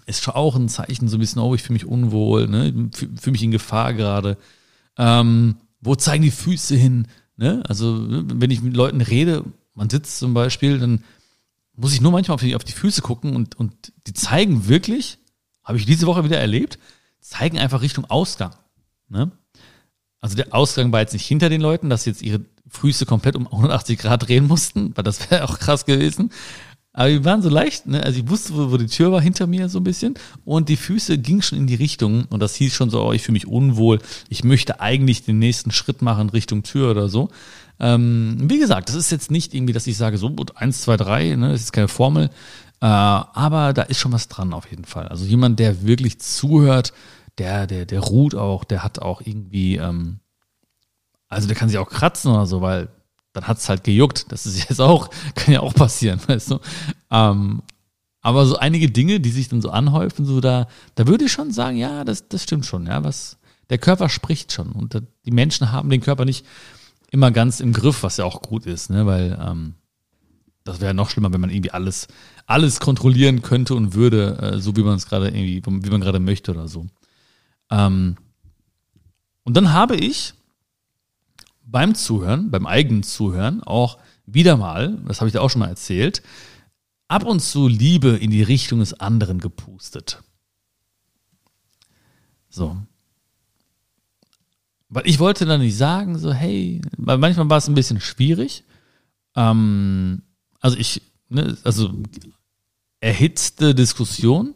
[0.07, 3.33] ist schon auch ein Zeichen so ein bisschen, oh, ich fühle mich unwohl, ne, fühle
[3.33, 4.37] mich in Gefahr gerade.
[4.97, 7.07] Ähm, wo zeigen die Füße hin?
[7.37, 7.63] Ne?
[7.69, 11.05] Also, wenn ich mit Leuten rede, man sitzt zum Beispiel, dann
[11.75, 15.19] muss ich nur manchmal auf die, auf die Füße gucken und, und die zeigen wirklich,
[15.63, 16.79] habe ich diese Woche wieder erlebt,
[17.21, 18.55] zeigen einfach Richtung Ausgang.
[19.09, 19.31] Ne?
[20.21, 23.47] Also der Ausgang war jetzt nicht hinter den Leuten, dass jetzt ihre Füße komplett um
[23.47, 26.31] 180 Grad drehen mussten, weil das wäre auch krass gewesen.
[26.93, 28.03] Aber die waren so leicht, ne?
[28.03, 30.77] also ich wusste, wo, wo, die Tür war hinter mir so ein bisschen und die
[30.77, 33.47] Füße gingen schon in die Richtung und das hieß schon so, oh, ich fühle mich
[33.47, 37.29] unwohl, ich möchte eigentlich den nächsten Schritt machen Richtung Tür oder so.
[37.79, 40.97] Ähm, wie gesagt, das ist jetzt nicht irgendwie, dass ich sage, so gut, eins, zwei,
[40.97, 41.53] drei, ne?
[41.53, 42.31] das ist keine Formel,
[42.81, 45.09] äh, aber da ist schon was dran auf jeden Fall.
[45.09, 46.93] Also jemand, der wirklich zuhört,
[47.39, 50.19] der, der, der ruht auch, der hat auch irgendwie, ähm,
[51.29, 52.89] also der kann sich auch kratzen oder so, weil
[53.39, 54.27] dann hat es halt gejuckt.
[54.31, 56.61] Das ist jetzt auch, kann ja auch passieren, weißt du.
[57.11, 57.63] Ähm,
[58.21, 61.53] aber so einige Dinge, die sich dann so anhäufen, so da, da würde ich schon
[61.53, 63.39] sagen, ja, das, das stimmt schon, ja, was,
[63.71, 66.45] der Körper spricht schon und die Menschen haben den Körper nicht
[67.11, 69.75] immer ganz im Griff, was ja auch gut ist, ne, weil ähm,
[70.65, 72.09] das wäre noch schlimmer, wenn man irgendwie alles,
[72.47, 76.21] alles kontrollieren könnte und würde, äh, so wie man es gerade irgendwie, wie man gerade
[76.21, 76.87] möchte oder so.
[77.71, 78.17] Ähm,
[79.45, 80.35] und dann habe ich
[81.71, 85.69] beim Zuhören, beim eigenen Zuhören auch wieder mal, das habe ich dir auch schon mal
[85.69, 86.23] erzählt,
[87.09, 90.23] ab und zu Liebe in die Richtung des anderen gepustet.
[92.49, 92.77] So.
[94.89, 98.65] Weil ich wollte dann nicht sagen, so, hey, weil manchmal war es ein bisschen schwierig.
[99.37, 100.23] Ähm,
[100.61, 101.93] also ich, ne, also
[103.01, 104.55] erhitzte Diskussion,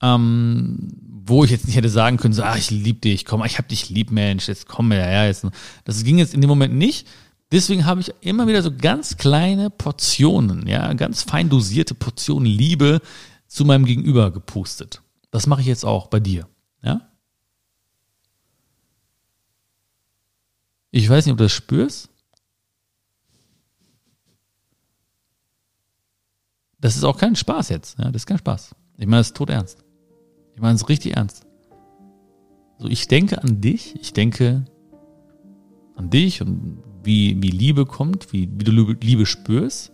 [0.00, 0.88] ähm,
[1.26, 3.68] wo ich jetzt nicht hätte sagen können, so, ah, ich liebe dich, komm, ich hab
[3.68, 5.26] dich lieb, Mensch, jetzt komm mir her.
[5.26, 5.46] Jetzt.
[5.84, 7.06] Das ging jetzt in dem Moment nicht.
[7.52, 13.00] Deswegen habe ich immer wieder so ganz kleine Portionen, ja, ganz fein dosierte Portionen Liebe
[13.46, 15.02] zu meinem Gegenüber gepustet.
[15.30, 16.48] Das mache ich jetzt auch bei dir,
[16.82, 17.08] ja?
[20.90, 22.08] Ich weiß nicht, ob du das spürst.
[26.80, 28.74] Das ist auch kein Spaß jetzt, ja, das ist kein Spaß.
[28.96, 29.85] Ich meine, das ist tot ernst.
[30.56, 31.46] Ich meine es richtig ernst.
[32.78, 34.64] So, ich denke an dich, ich denke
[35.94, 39.92] an dich und wie, wie Liebe kommt, wie, wie du Liebe spürst.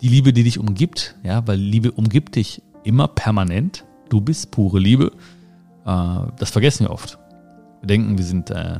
[0.00, 3.84] Die Liebe, die dich umgibt, ja, weil Liebe umgibt dich immer permanent.
[4.08, 5.10] Du bist pure Liebe.
[5.84, 7.18] Äh, das vergessen wir oft.
[7.80, 8.78] Wir denken, wir sind, äh,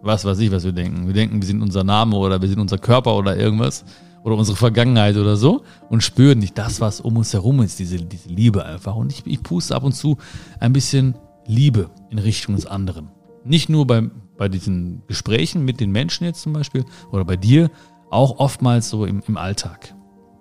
[0.00, 1.08] was weiß ich, was wir denken.
[1.08, 3.84] Wir denken, wir sind unser Name oder wir sind unser Körper oder irgendwas
[4.22, 7.96] oder unsere Vergangenheit oder so und spüren nicht das, was um uns herum ist, diese,
[7.98, 8.96] diese Liebe einfach.
[8.96, 10.18] Und ich, ich puste ab und zu
[10.58, 11.14] ein bisschen
[11.46, 13.10] Liebe in Richtung des anderen.
[13.44, 17.70] Nicht nur bei, bei diesen Gesprächen mit den Menschen jetzt zum Beispiel oder bei dir,
[18.10, 19.94] auch oftmals so im, im Alltag.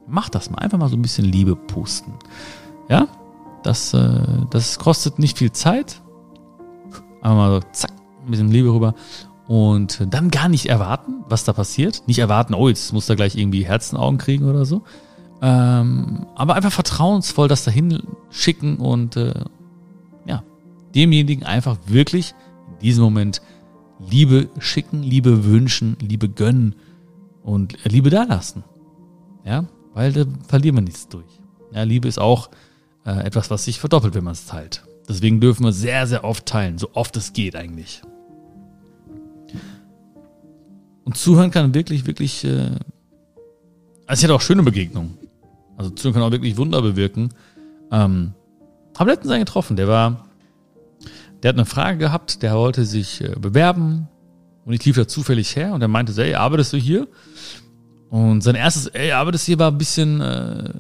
[0.08, 2.14] Mach das mal, einfach mal so ein bisschen Liebe pusten.
[2.90, 3.08] Ja,
[3.64, 6.02] das, äh, das kostet nicht viel Zeit.
[7.22, 7.92] Einfach mal so, zack,
[8.26, 8.96] ein bisschen Liebe rüber
[9.50, 12.04] und dann gar nicht erwarten, was da passiert.
[12.06, 14.84] Nicht erwarten, oh, jetzt muss da gleich irgendwie Herzenaugen kriegen oder so.
[15.42, 19.34] Ähm, aber einfach vertrauensvoll das dahin schicken und äh,
[20.28, 20.44] ja,
[20.94, 22.36] demjenigen einfach wirklich
[22.74, 23.42] in diesem Moment
[24.00, 26.76] Liebe schicken, Liebe wünschen, Liebe gönnen
[27.42, 28.64] und Liebe dalassen.
[29.46, 31.40] Ja, weil da verlieren wir nichts durch.
[31.74, 32.52] Ja, Liebe ist auch
[33.04, 34.84] äh, etwas, was sich verdoppelt, wenn man es teilt.
[35.08, 38.04] Deswegen dürfen wir sehr, sehr oft teilen, so oft es geht eigentlich.
[41.10, 42.70] Und zuhören kann wirklich, wirklich äh,
[44.06, 45.18] also ich hatte auch schöne Begegnungen.
[45.76, 47.30] Also Zuhören kann auch wirklich Wunder bewirken.
[47.92, 48.36] Ähm,
[48.96, 50.30] habe letztens einen getroffen, der war,
[51.42, 54.08] der hat eine Frage gehabt, der wollte sich äh, bewerben
[54.66, 57.08] und ich lief da zufällig her und er meinte so, ey, arbeitest du hier?
[58.12, 60.74] Und sein erstes, ey, arbeitest du hier war ein bisschen äh,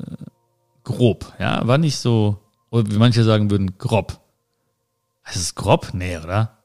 [0.83, 2.37] grob, ja, war nicht so,
[2.69, 4.19] oder wie manche sagen würden, grob.
[5.25, 5.89] Heißt es grob?
[5.93, 6.59] Nee, oder?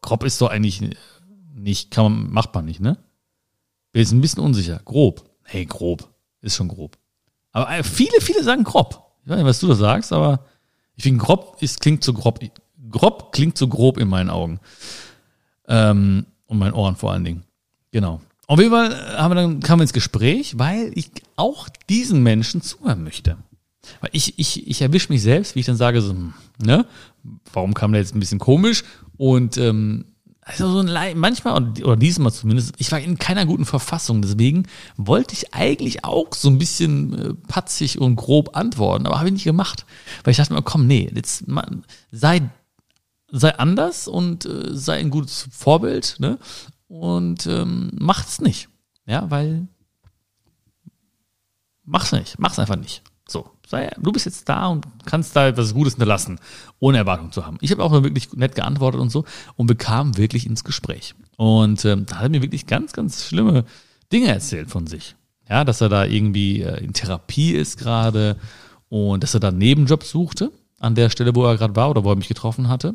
[0.00, 0.80] Grob ist doch eigentlich
[1.54, 2.96] nicht, kann man, macht man nicht, ne?
[3.92, 4.80] Bin jetzt ein bisschen unsicher.
[4.84, 5.24] Grob.
[5.44, 6.08] Hey, grob.
[6.42, 6.96] Ist schon grob.
[7.52, 9.02] Aber äh, viele, viele sagen grob.
[9.24, 10.46] Ich weiß nicht, was du da sagst, aber
[10.96, 12.40] ich finde, grob ist, klingt zu grob.
[12.90, 14.60] Grob klingt zu grob in meinen Augen.
[15.68, 17.44] Ähm, und meinen Ohren vor allen Dingen.
[17.92, 18.20] Genau.
[18.46, 22.22] Auf jeden Fall äh, haben wir dann, kamen wir ins Gespräch, weil ich auch diesen
[22.22, 23.36] Menschen zuhören möchte.
[24.00, 26.86] Weil ich, ich, ich erwische mich selbst, wie ich dann sage, so, hm, ne,
[27.52, 28.84] warum kam der jetzt ein bisschen komisch?
[29.16, 30.04] Und ähm,
[30.42, 34.22] also so ein manchmal, oder diesmal zumindest, ich war in keiner guten Verfassung.
[34.22, 39.28] Deswegen wollte ich eigentlich auch so ein bisschen äh, patzig und grob antworten, aber habe
[39.28, 39.84] ich nicht gemacht.
[40.24, 42.48] Weil ich dachte mir, komm, nee, jetzt man, sei,
[43.30, 46.38] sei anders und äh, sei ein gutes Vorbild, ne?
[46.88, 48.68] Und ähm, macht's nicht.
[49.06, 49.68] Ja, weil
[51.84, 53.02] mach's nicht, mach's einfach nicht.
[53.28, 56.38] So, sei, du bist jetzt da und kannst da etwas Gutes hinterlassen,
[56.80, 57.56] ohne Erwartung zu haben.
[57.60, 59.24] Ich habe auch wirklich nett geantwortet und so
[59.56, 61.14] und bekam wirklich ins Gespräch.
[61.36, 63.64] Und ähm, da hat er mir wirklich ganz, ganz schlimme
[64.12, 65.14] Dinge erzählt von sich.
[65.48, 68.36] Ja, dass er da irgendwie äh, in Therapie ist gerade
[68.88, 72.04] und dass er da einen Nebenjob suchte an der Stelle, wo er gerade war oder
[72.04, 72.94] wo er mich getroffen hatte.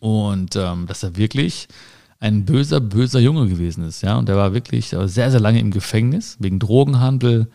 [0.00, 1.68] Und ähm, dass er wirklich
[2.20, 4.16] ein böser, böser Junge gewesen ist, ja.
[4.16, 7.48] Und der war wirklich sehr, sehr lange im Gefängnis wegen Drogenhandel,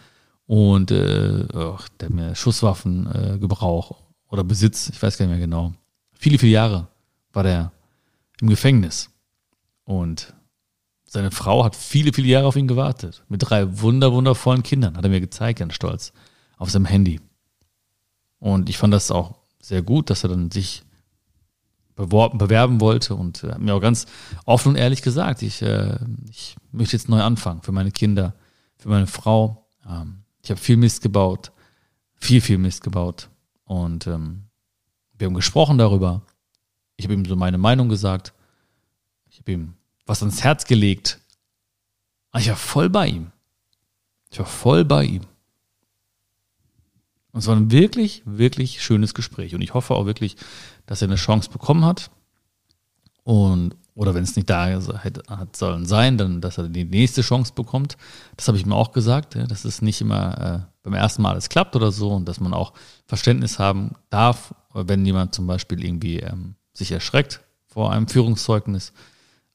[0.47, 5.45] und äh, oh, der hat mir Schusswaffengebrauch äh, oder Besitz, ich weiß gar nicht mehr
[5.45, 5.73] genau.
[6.13, 6.87] Viele, viele Jahre
[7.33, 7.71] war der
[8.41, 9.09] im Gefängnis.
[9.85, 10.33] Und
[11.05, 13.23] seine Frau hat viele, viele Jahre auf ihn gewartet.
[13.29, 16.13] Mit drei wunder, wundervollen Kindern, hat er mir gezeigt, ganz stolz,
[16.57, 17.19] auf seinem Handy.
[18.39, 20.83] Und ich fand das auch sehr gut, dass er dann sich
[21.95, 24.07] beworben, bewerben wollte und hat mir auch ganz
[24.45, 25.99] offen und ehrlich gesagt, ich, äh,
[26.29, 28.33] ich möchte jetzt neu anfangen für meine Kinder,
[28.77, 29.67] für meine Frau.
[29.87, 31.51] Ähm, ich habe viel Mist gebaut,
[32.15, 33.29] viel, viel Mist gebaut.
[33.63, 34.43] Und ähm,
[35.17, 36.21] wir haben gesprochen darüber.
[36.97, 38.33] Ich habe ihm so meine Meinung gesagt.
[39.29, 39.73] Ich habe ihm
[40.05, 41.19] was ans Herz gelegt.
[42.31, 43.31] Aber ich war voll bei ihm.
[44.29, 45.23] Ich war voll bei ihm.
[47.31, 49.55] Und es war ein wirklich, wirklich schönes Gespräch.
[49.55, 50.35] Und ich hoffe auch wirklich,
[50.85, 52.11] dass er eine Chance bekommen hat.
[53.23, 54.81] Und oder wenn es nicht da
[55.29, 57.97] hat sollen sein, dann, dass er die nächste Chance bekommt.
[58.35, 61.33] Das habe ich mir auch gesagt, ja, dass es nicht immer äh, beim ersten Mal
[61.33, 62.73] alles klappt oder so und dass man auch
[63.05, 68.91] Verständnis haben darf, wenn jemand zum Beispiel irgendwie ähm, sich erschreckt vor einem Führungszeugnis,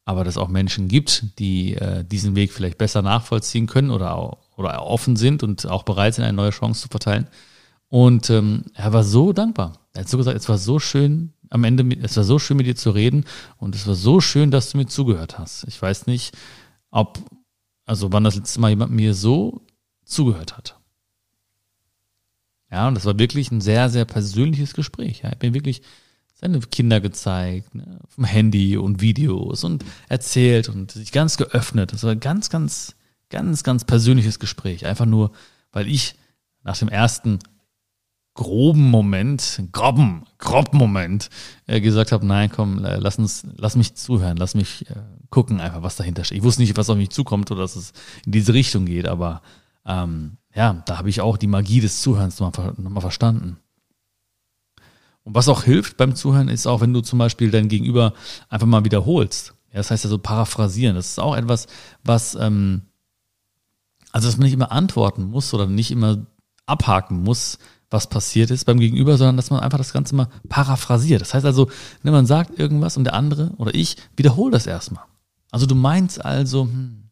[0.04, 4.14] aber dass es auch Menschen gibt, die äh, diesen Weg vielleicht besser nachvollziehen können oder,
[4.14, 7.26] auch, oder offen sind und auch bereit sind, eine neue Chance zu verteilen.
[7.88, 9.72] Und ähm, er war so dankbar.
[9.92, 12.66] Er hat so gesagt, es war so schön, am Ende, es war so schön mit
[12.66, 13.24] dir zu reden
[13.56, 15.64] und es war so schön, dass du mir zugehört hast.
[15.68, 16.36] Ich weiß nicht,
[16.90, 17.18] ob,
[17.84, 19.62] also wann das letzte Mal jemand mir so
[20.04, 20.78] zugehört hat.
[22.70, 25.22] Ja, und das war wirklich ein sehr, sehr persönliches Gespräch.
[25.22, 25.82] Er hat mir wirklich
[26.34, 31.92] seine Kinder gezeigt, ne, vom Handy und Videos und erzählt und sich ganz geöffnet.
[31.92, 32.94] Das war ein ganz, ganz,
[33.30, 34.84] ganz, ganz persönliches Gespräch.
[34.84, 35.32] Einfach nur,
[35.72, 36.16] weil ich
[36.62, 37.38] nach dem ersten
[38.36, 41.30] groben Moment, groben, groben Moment
[41.66, 44.94] äh, gesagt habe, nein, komm, lass uns, lass mich zuhören, lass mich äh,
[45.30, 46.38] gucken einfach, was dahinter steht.
[46.38, 47.92] Ich wusste nicht, was auf mich zukommt oder dass es
[48.24, 49.42] in diese Richtung geht, aber
[49.84, 53.56] ähm, ja, da habe ich auch die Magie des Zuhörens nochmal, nochmal verstanden.
[55.24, 58.12] Und was auch hilft beim Zuhören, ist auch, wenn du zum Beispiel dein Gegenüber
[58.48, 59.54] einfach mal wiederholst.
[59.70, 60.94] Ja, das heißt ja so paraphrasieren.
[60.94, 61.66] Das ist auch etwas,
[62.04, 62.82] was, ähm,
[64.12, 66.26] also dass man nicht immer antworten muss oder nicht immer
[66.66, 67.58] abhaken muss,
[67.90, 71.20] was passiert ist beim Gegenüber, sondern dass man einfach das Ganze mal paraphrasiert.
[71.20, 71.70] Das heißt also,
[72.02, 75.04] wenn man sagt irgendwas und der andere oder ich wiederhole das erstmal.
[75.52, 77.04] Also du meinst also, hm,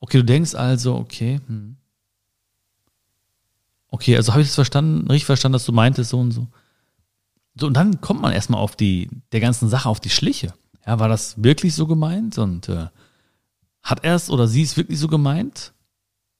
[0.00, 1.76] okay, du denkst also, okay, hm,
[3.88, 6.46] okay, also habe ich das verstanden, richtig verstanden, dass du meintest so und so.
[7.58, 10.52] So, und dann kommt man erstmal auf die, der ganzen Sache auf die Schliche.
[10.86, 12.36] Ja, war das wirklich so gemeint?
[12.36, 12.88] Und äh,
[13.82, 15.72] hat er es oder sie es wirklich so gemeint?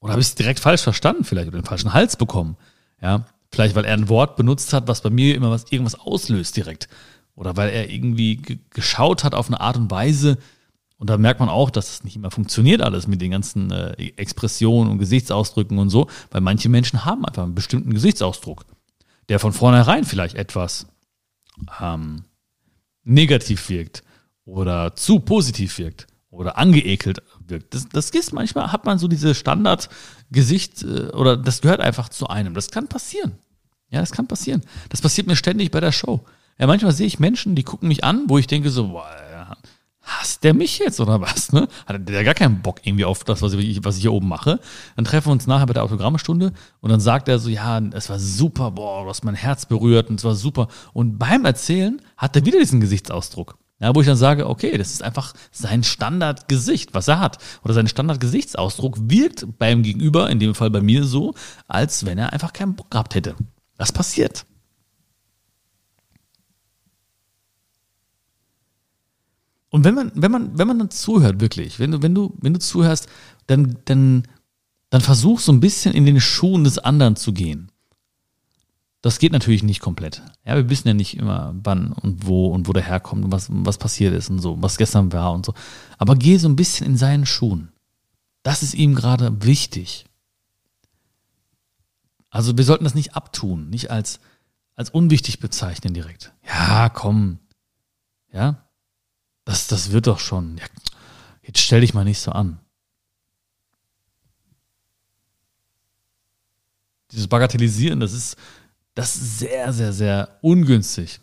[0.01, 2.57] Oder habe ich es direkt falsch verstanden, vielleicht oder den falschen Hals bekommen?
[3.01, 6.57] Ja, Vielleicht, weil er ein Wort benutzt hat, was bei mir immer was, irgendwas auslöst
[6.57, 6.89] direkt.
[7.35, 10.39] Oder weil er irgendwie geschaut hat auf eine Art und Weise.
[10.99, 13.93] Und da merkt man auch, dass es nicht immer funktioniert alles mit den ganzen äh,
[14.17, 18.65] Expressionen und Gesichtsausdrücken und so, weil manche Menschen haben einfach einen bestimmten Gesichtsausdruck,
[19.29, 20.87] der von vornherein vielleicht etwas
[21.81, 22.25] ähm,
[23.05, 24.03] negativ wirkt
[24.47, 27.75] oder zu positiv wirkt oder angeekelt wirkt.
[27.75, 32.29] Das, das ist manchmal, hat man so diese Standardgesicht äh, oder das gehört einfach zu
[32.29, 32.55] einem.
[32.55, 33.39] Das kann passieren.
[33.91, 34.63] Ja, das kann passieren.
[34.89, 36.25] Das passiert mir ständig bei der Show.
[36.59, 39.07] Ja, manchmal sehe ich Menschen, die gucken mich an, wo ich denke so, boah,
[40.07, 41.53] hasst der mich jetzt oder was?
[41.53, 41.69] Ne?
[41.85, 44.61] Hat der gar keinen Bock irgendwie auf das, was ich, was ich hier oben mache?
[44.95, 48.09] Dann treffen wir uns nachher bei der Autogrammstunde und dann sagt er so, ja, es
[48.09, 50.69] war super, boah, du hast mein Herz berührt und es war super.
[50.93, 53.59] Und beim Erzählen hat er wieder diesen Gesichtsausdruck.
[53.79, 57.39] Ja, wo ich dann sage, okay, das ist einfach sein Standardgesicht, was er hat.
[57.63, 61.35] Oder sein Standardgesichtsausdruck wirkt beim Gegenüber, in dem Fall bei mir so,
[61.69, 63.37] als wenn er einfach keinen Bock gehabt hätte.
[63.77, 64.47] Das passiert.
[69.69, 72.55] Und wenn man, wenn man, wenn man dann zuhört, wirklich, wenn du, wenn du, wenn
[72.55, 73.09] du zuhörst,
[73.47, 74.23] dann, dann,
[74.89, 77.71] dann versuch so ein bisschen in den Schuhen des anderen zu gehen.
[79.07, 80.21] Das geht natürlich nicht komplett.
[80.45, 83.47] Ja, wir wissen ja nicht immer, wann und wo und wo der herkommt und was,
[83.49, 85.55] was passiert ist und so, was gestern war und so.
[85.97, 87.71] Aber geh so ein bisschen in seinen Schuhen.
[88.43, 90.07] Das ist ihm gerade wichtig.
[92.31, 94.19] Also wir sollten das nicht abtun, nicht als,
[94.75, 96.33] als unwichtig bezeichnen direkt.
[96.45, 97.39] Ja, komm.
[98.33, 98.67] Ja,
[99.45, 100.57] das, das wird doch schon.
[100.57, 100.65] Ja,
[101.45, 102.59] jetzt stell dich mal nicht so an.
[107.13, 108.37] Dieses Bagatellisieren, das ist,
[108.97, 111.21] das ist sehr, sehr, sehr ungünstig.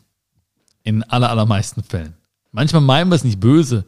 [0.83, 2.13] In aller, allermeisten Fällen.
[2.53, 3.83] Manchmal meinen wir es nicht böse,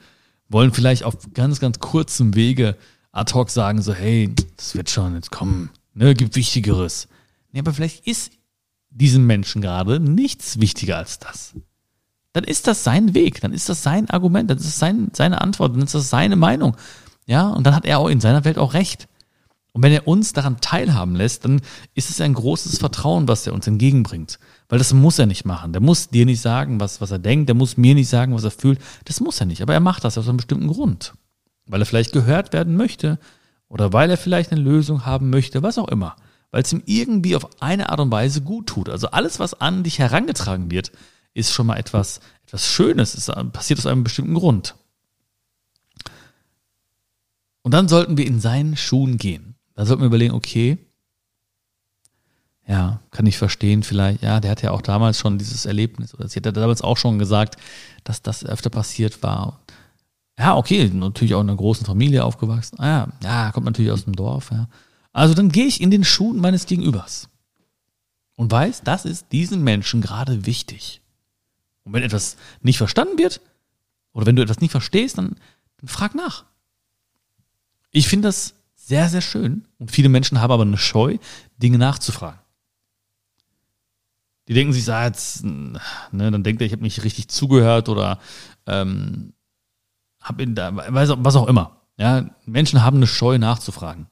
[0.50, 2.76] wollen vielleicht auf ganz, ganz kurzem Wege
[3.14, 7.08] ad hoc sagen, so, hey, das wird schon, jetzt komm, ne, gibt Wichtigeres.
[7.54, 8.34] Nee, aber vielleicht ist
[8.90, 11.54] diesem Menschen gerade nichts wichtiger als das
[12.36, 15.40] dann ist das sein Weg, dann ist das sein Argument, dann ist das sein, seine
[15.40, 16.76] Antwort, dann ist das seine Meinung.
[17.26, 19.08] Ja, und dann hat er auch in seiner Welt auch recht.
[19.76, 21.60] Und wenn er uns daran teilhaben lässt, dann
[21.96, 24.40] ist es ein großes Vertrauen, was er uns entgegenbringt.
[24.70, 25.74] Weil das muss er nicht machen.
[25.74, 28.46] Der muss dir nicht sagen, was, was er denkt, der muss mir nicht sagen, was
[28.46, 28.80] er fühlt.
[29.04, 29.62] Das muss er nicht.
[29.62, 31.14] Aber er macht das aus einem bestimmten Grund.
[31.66, 33.20] Weil er vielleicht gehört werden möchte
[33.68, 36.16] oder weil er vielleicht eine Lösung haben möchte, was auch immer.
[36.52, 38.88] Weil es ihm irgendwie auf eine Art und Weise gut tut.
[38.88, 40.94] Also alles, was an dich herangetragen wird,
[41.34, 44.76] ist schon mal etwas, etwas Schönes, es passiert aus einem bestimmten Grund.
[47.62, 49.55] Und dann sollten wir in seinen Schuhen gehen.
[49.76, 50.78] Da sollten wir überlegen, okay,
[52.68, 56.28] ja, kann ich verstehen, vielleicht, ja, der hat ja auch damals schon dieses Erlebnis, oder
[56.28, 57.58] sie hat ja damals auch schon gesagt,
[58.04, 59.60] dass das öfter passiert war.
[60.40, 62.80] Ja, okay, natürlich auch in einer großen Familie aufgewachsen.
[62.80, 64.68] Ah, ja, ja, kommt natürlich aus dem Dorf, ja.
[65.14, 67.30] Also dann gehe ich in den Schuhen meines Gegenübers
[68.36, 71.02] und weiß, das ist diesem Menschen gerade wichtig.
[71.84, 73.40] Und wenn etwas nicht verstanden wird,
[74.12, 75.36] oder wenn du etwas nicht verstehst, dann,
[75.78, 76.46] dann frag nach.
[77.92, 79.68] Ich finde das sehr, sehr schön.
[79.80, 81.18] Und viele Menschen haben aber eine Scheu,
[81.58, 82.40] Dinge nachzufragen.
[84.48, 85.80] Die denken sich, ah, jetzt, ne,
[86.12, 88.20] dann denkt er, ich habe nicht richtig zugehört oder
[88.68, 89.34] ähm,
[90.22, 91.82] hab in da, was auch immer.
[91.98, 94.06] Ja, Menschen haben eine Scheu nachzufragen.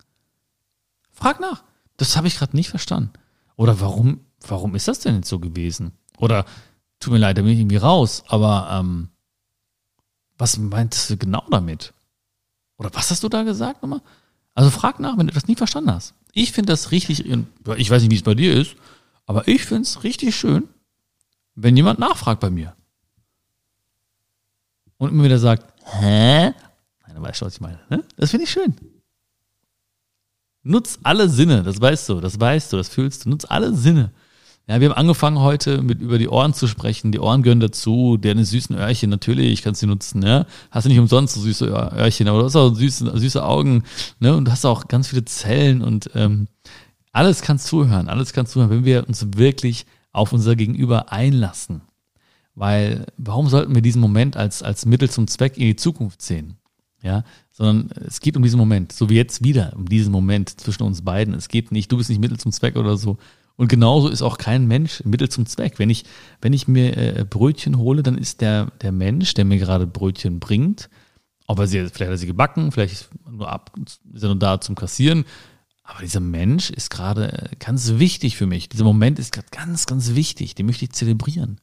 [1.12, 1.64] Frag nach.
[1.98, 3.14] Das habe ich gerade nicht verstanden.
[3.56, 5.92] Oder warum, warum ist das denn jetzt so gewesen?
[6.18, 6.46] Oder
[7.00, 9.10] tut mir leid, da bin ich irgendwie raus, aber ähm,
[10.40, 11.94] was meintest du genau damit?
[12.78, 14.02] Oder was hast du da gesagt nochmal?
[14.54, 16.14] Also frag nach, wenn du das nie verstanden hast.
[16.32, 18.76] Ich finde das richtig, ich weiß nicht, wie es bei dir ist,
[19.26, 20.68] aber ich finde es richtig schön,
[21.56, 22.76] wenn jemand nachfragt bei mir.
[24.98, 26.54] Und immer wieder sagt, hä?
[27.08, 27.80] Nein, weißt du, was ich meine.
[27.90, 28.04] Ne?
[28.16, 28.76] Das finde ich schön.
[30.62, 33.30] Nutz alle Sinne, das weißt du, das weißt du, das fühlst du.
[33.30, 34.12] Nutz alle Sinne.
[34.66, 37.12] Ja, wir haben angefangen heute mit über die Ohren zu sprechen.
[37.12, 38.16] Die Ohren gehören dazu.
[38.16, 40.22] Deine süßen Öhrchen, natürlich kannst du nutzen.
[40.22, 40.46] Ja?
[40.72, 43.84] Hast du nicht umsonst so süße Öhrchen, aber du hast auch süße, süße Augen.
[44.20, 44.34] Ne?
[44.36, 46.48] Und du hast auch ganz viele Zellen und ähm,
[47.12, 48.08] alles kannst zuhören.
[48.08, 51.82] Alles kannst zuhören, wenn wir uns wirklich auf unser Gegenüber einlassen.
[52.56, 56.56] Weil warum sollten wir diesen Moment als, als Mittel zum Zweck in die Zukunft sehen?
[57.02, 60.84] Ja, sondern es geht um diesen Moment, so wie jetzt wieder, um diesen Moment zwischen
[60.84, 61.34] uns beiden.
[61.34, 63.18] Es geht nicht, du bist nicht Mittel zum Zweck oder so,
[63.56, 65.78] und genauso ist auch kein Mensch Mittel zum Zweck.
[65.78, 66.06] Wenn ich,
[66.42, 70.40] wenn ich mir äh, Brötchen hole, dann ist der, der Mensch, der mir gerade Brötchen
[70.40, 70.90] bringt,
[71.46, 73.72] ob er sie, vielleicht hat er sie gebacken, vielleicht ist, nur ab,
[74.14, 75.26] ist er nur da zum Kassieren.
[75.84, 78.70] Aber dieser Mensch ist gerade ganz wichtig für mich.
[78.70, 80.56] Dieser Moment ist gerade ganz, ganz wichtig.
[80.56, 81.60] Den möchte ich zelebrieren.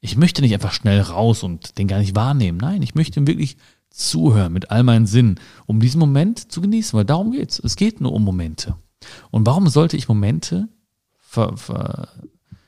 [0.00, 2.58] Ich möchte nicht einfach schnell raus und den gar nicht wahrnehmen.
[2.58, 3.56] Nein, ich möchte ihm wirklich
[3.88, 7.60] zuhören mit all meinen Sinnen, um diesen Moment zu genießen, weil darum geht's.
[7.60, 8.76] Es geht nur um Momente.
[9.30, 10.68] Und warum sollte ich Momente
[11.36, 12.08] ver, ver,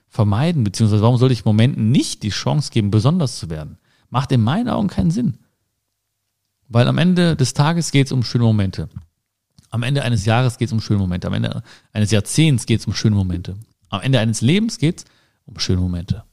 [0.08, 3.78] vermeiden, beziehungsweise warum sollte ich Momenten nicht die Chance geben, besonders zu werden?
[4.10, 5.38] Macht in meinen Augen keinen Sinn.
[6.68, 8.88] Weil am Ende des Tages geht es um schöne Momente.
[9.70, 11.26] Am Ende eines Jahres geht es um schöne Momente.
[11.26, 11.62] Am Ende
[11.92, 13.56] eines Jahrzehnts geht es um schöne Momente.
[13.88, 15.04] Am Ende eines Lebens geht es
[15.46, 16.24] um schöne Momente.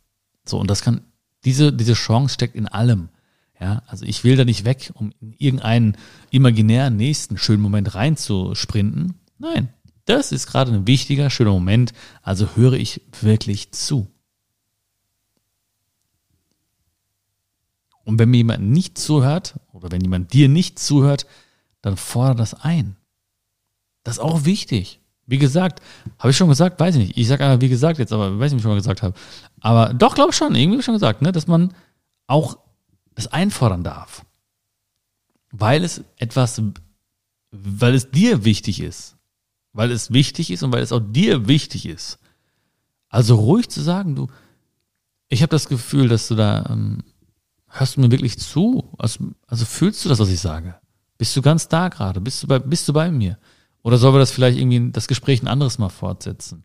[0.45, 1.01] So, und das kann,
[1.45, 3.09] diese, diese Chance steckt in allem.
[3.59, 5.95] Ja, also ich will da nicht weg, um in irgendeinen
[6.31, 9.15] imaginären nächsten schönen Moment reinzusprinten.
[9.38, 9.69] Nein,
[10.06, 14.08] das ist gerade ein wichtiger, schöner Moment, also höre ich wirklich zu.
[18.03, 21.26] Und wenn mir jemand nicht zuhört oder wenn jemand dir nicht zuhört,
[21.82, 22.95] dann fordere das ein.
[24.03, 25.01] Das ist auch wichtig.
[25.26, 25.82] Wie gesagt,
[26.20, 27.18] habe ich schon gesagt, weiß ich nicht.
[27.18, 29.16] Ich sage aber wie gesagt jetzt, aber weiß nicht, ob ich schon mal gesagt habe.
[29.60, 31.74] Aber doch, glaube ich schon, irgendwie schon gesagt, ne, dass man
[32.28, 32.60] auch
[33.16, 34.24] das einfordern darf.
[35.51, 36.62] Weil es etwas,
[37.51, 39.14] weil es dir wichtig ist.
[39.76, 42.17] Weil es wichtig ist und weil es auch dir wichtig ist.
[43.09, 44.28] Also ruhig zu sagen, du,
[45.28, 47.03] ich habe das Gefühl, dass du da, ähm,
[47.67, 48.89] hörst du mir wirklich zu?
[48.97, 50.76] Also, also fühlst du das, was ich sage?
[51.17, 52.21] Bist du ganz da gerade?
[52.21, 53.38] Bist du bei, bist du bei mir?
[53.84, 56.63] Oder sollen wir das vielleicht irgendwie das Gespräch ein anderes Mal fortsetzen?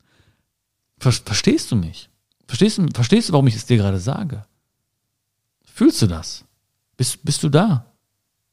[0.99, 2.11] Ver verstehst du mich?
[2.47, 4.47] Verstehst du, verstehst du, warum ich es dir gerade sage?
[5.65, 6.45] Fühlst du das?
[6.97, 7.87] Bist, bist du da?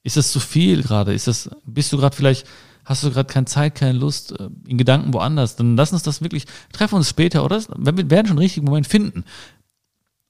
[0.01, 1.13] Ist das zu viel gerade?
[1.13, 2.47] Ist das, bist du gerade vielleicht,
[2.87, 5.57] hast du gerade keine Zeit, keine Lust, äh, in Gedanken woanders?
[5.57, 7.61] Dann lass uns das wirklich, treffen uns später, oder?
[7.77, 9.25] Wir werden schon einen richtigen Moment finden.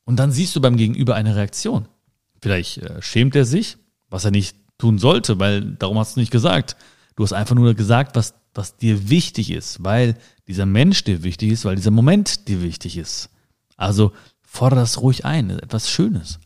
[0.06, 1.88] Und dann siehst du beim Gegenüber eine Reaktion.
[2.42, 3.78] Vielleicht äh, schämt er sich,
[4.10, 6.76] was er nicht tun sollte, weil darum hast du nicht gesagt.
[7.16, 10.16] Du hast einfach nur gesagt, was, was dir wichtig ist, weil
[10.48, 13.30] dieser Mensch dir wichtig ist, weil dieser Moment dir wichtig ist.
[13.76, 16.40] Also fordere das ruhig ein, etwas Schönes.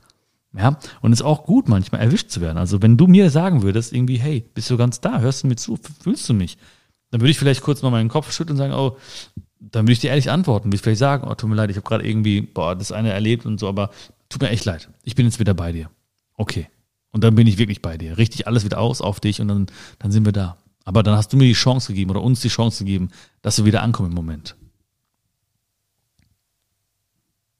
[0.53, 2.57] Ja, und es ist auch gut, manchmal erwischt zu werden.
[2.57, 5.55] Also, wenn du mir sagen würdest, irgendwie, hey, bist du ganz da, hörst du mir
[5.55, 6.57] zu, fühlst du mich?
[7.09, 8.97] Dann würde ich vielleicht kurz mal meinen Kopf schütteln und sagen, oh,
[9.59, 11.77] dann würde ich dir ehrlich antworten, würde ich vielleicht sagen, oh, tut mir leid, ich
[11.77, 13.91] habe gerade irgendwie, boah, das eine erlebt und so, aber
[14.27, 14.89] tut mir echt leid.
[15.03, 15.89] Ich bin jetzt wieder bei dir.
[16.35, 16.67] Okay.
[17.11, 18.17] Und dann bin ich wirklich bei dir.
[18.17, 19.67] Richte ich alles wieder aus auf dich und dann,
[19.99, 20.57] dann sind wir da.
[20.85, 23.09] Aber dann hast du mir die Chance gegeben oder uns die Chance gegeben,
[23.41, 24.55] dass wir wieder ankommen im Moment.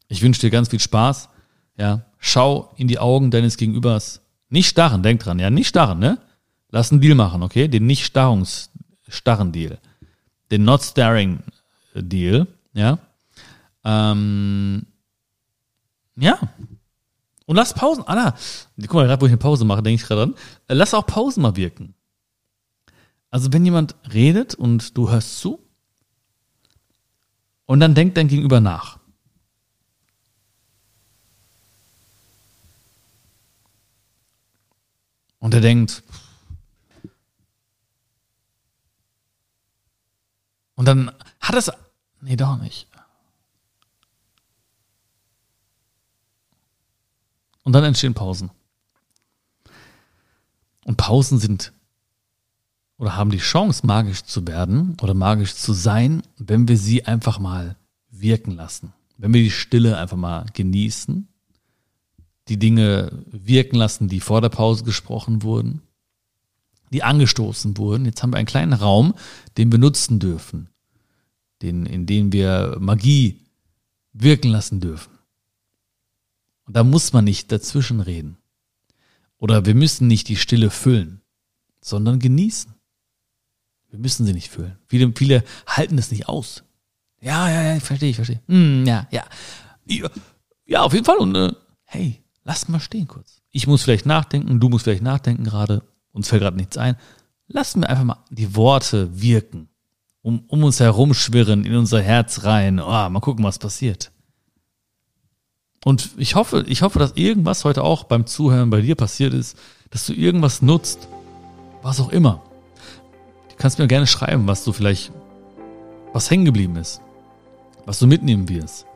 [0.08, 1.30] Ich wünsche dir ganz viel Spaß.
[1.82, 4.22] Ja, schau in die Augen deines Gegenübers.
[4.50, 6.20] Nicht starren, denk dran, ja, nicht starren, ne?
[6.70, 7.68] Lass einen Deal machen, okay?
[7.68, 8.70] Den nicht starrungs,
[9.08, 9.80] starren Deal.
[10.52, 11.40] Den not staring
[11.96, 13.00] Deal, ja?
[13.84, 14.86] Ähm,
[16.18, 16.38] ja.
[17.48, 18.36] Und lass Pausen, Anna,
[18.82, 20.36] guck mal, gerade wo ich eine Pause mache, denke ich gerade dran.
[20.68, 21.96] Lass auch Pausen mal wirken.
[23.32, 25.58] Also wenn jemand redet und du hörst zu
[27.66, 29.01] und dann denkt dein Gegenüber nach.
[35.42, 36.04] Und er denkt,
[40.76, 41.72] und dann hat es,
[42.22, 42.88] nee, doch nicht.
[47.64, 48.52] Und dann entstehen Pausen.
[50.86, 51.74] Und Pausen sind
[52.98, 57.40] oder haben die Chance, magisch zu werden oder magisch zu sein, wenn wir sie einfach
[57.40, 57.76] mal
[58.12, 58.94] wirken lassen.
[59.18, 61.28] Wenn wir die Stille einfach mal genießen,
[62.48, 65.82] die Dinge wirken lassen, die vor der Pause gesprochen wurden,
[66.92, 68.06] die angestoßen wurden.
[68.06, 69.14] Jetzt haben wir einen kleinen Raum,
[69.58, 70.70] den wir nutzen dürfen,
[71.62, 73.40] den, in dem wir Magie
[74.14, 75.12] wirken lassen dürfen.
[76.66, 78.38] Und da muss man nicht dazwischen reden.
[79.38, 81.22] Oder wir müssen nicht die Stille füllen,
[81.82, 82.74] sondern genießen.
[83.90, 84.78] Wir müssen sie nicht füllen.
[84.88, 86.64] Viele, viele halten das nicht aus.
[87.20, 88.42] Ja, ja, ja, verstehe ich, verstehe.
[88.48, 89.26] Hm, ja, ja.
[90.66, 91.18] Ja, auf jeden Fall.
[91.18, 91.52] Und äh,
[91.84, 93.42] hey, lass mal stehen kurz.
[93.52, 95.84] Ich muss vielleicht nachdenken, du musst vielleicht nachdenken gerade.
[96.14, 96.98] Uns fällt gerade nichts ein.
[97.48, 99.70] Lass mir einfach mal die Worte wirken.
[100.24, 102.80] Um, um uns herum schwirren, in unser Herz rein.
[102.80, 104.12] Oh, mal gucken, was passiert.
[105.84, 109.58] Und ich hoffe, ich hoffe, dass irgendwas heute auch beim Zuhören bei dir passiert ist,
[109.90, 111.08] dass du irgendwas nutzt,
[111.82, 112.44] was auch immer,
[113.62, 115.12] kannst mir gerne schreiben, was du vielleicht,
[116.14, 117.00] was hängen geblieben ist,
[117.86, 118.88] was du mitnehmen wirst.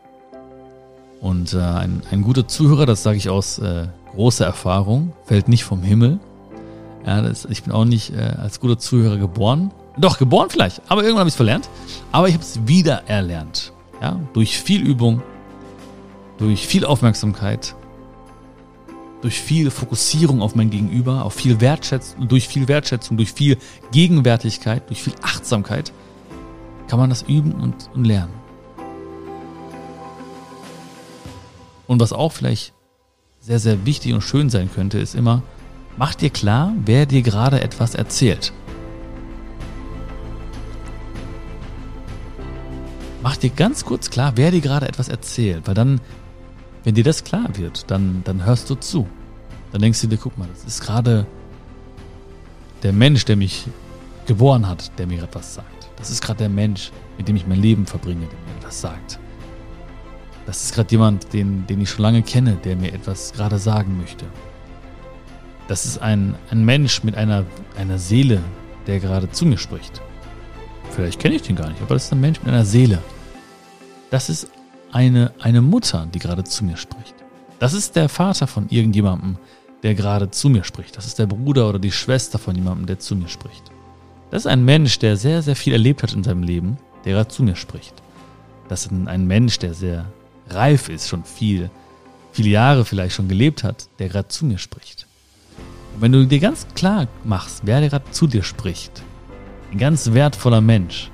[1.25, 5.63] Und äh, ein, ein guter Zuhörer, das sage ich aus äh, großer Erfahrung, fällt nicht
[5.63, 6.19] vom Himmel.
[7.03, 9.71] Ja, das, ich bin auch nicht äh, als guter Zuhörer geboren.
[9.97, 11.67] Doch, geboren vielleicht, aber irgendwann habe ich es verlernt.
[12.11, 13.73] Aber ich habe es wieder erlernt.
[14.03, 15.23] Ja, durch viel Übung,
[16.37, 17.73] durch viel Aufmerksamkeit,
[19.23, 23.57] durch viel Fokussierung auf mein Gegenüber, auf viel Wertschätzung, durch viel Wertschätzung, durch viel
[23.91, 25.91] Gegenwärtigkeit, durch viel Achtsamkeit,
[26.87, 28.44] kann man das üben und, und lernen.
[31.87, 32.73] Und was auch vielleicht
[33.39, 35.43] sehr, sehr wichtig und schön sein könnte, ist immer,
[35.97, 38.53] mach dir klar, wer dir gerade etwas erzählt.
[43.21, 45.99] Mach dir ganz kurz klar, wer dir gerade etwas erzählt, weil dann
[46.85, 49.07] wenn dir das klar wird, dann, dann hörst du zu.
[49.71, 51.25] Dann denkst du dir, guck mal, das ist gerade
[52.83, 53.65] der Mensch, der mich
[54.27, 55.89] geboren hat, der mir etwas sagt.
[55.97, 59.19] Das ist gerade der Mensch, mit dem ich mein Leben verbringe, der mir etwas sagt.
[60.45, 63.97] Das ist gerade jemand, den, den ich schon lange kenne, der mir etwas gerade sagen
[63.97, 64.25] möchte.
[65.67, 67.45] Das ist ein, ein Mensch mit einer,
[67.77, 68.41] einer Seele,
[68.85, 70.01] der gerade zu mir spricht.
[70.91, 73.01] Vielleicht kenne ich den gar nicht, aber das ist ein Mensch mit einer Seele.
[74.11, 74.47] Das ist
[74.91, 77.15] eine, eine Mutter, die gerade zu mir spricht.
[77.59, 79.37] Das ist der Vater von irgendjemandem,
[79.81, 80.95] der gerade zu mir spricht.
[80.97, 83.63] Das ist der Bruder oder die Schwester von jemandem, der zu mir spricht.
[84.29, 87.29] Das ist ein Mensch, der sehr, sehr viel erlebt hat in seinem Leben, der gerade
[87.29, 87.93] zu mir spricht.
[88.67, 90.05] Das ist ein Mensch, der sehr
[90.49, 91.69] reif ist, schon viel,
[92.31, 95.07] viele Jahre vielleicht schon gelebt hat, der gerade zu mir spricht.
[95.95, 99.03] Und wenn du dir ganz klar machst, wer gerade zu dir spricht,
[99.71, 101.09] ein ganz wertvoller Mensch,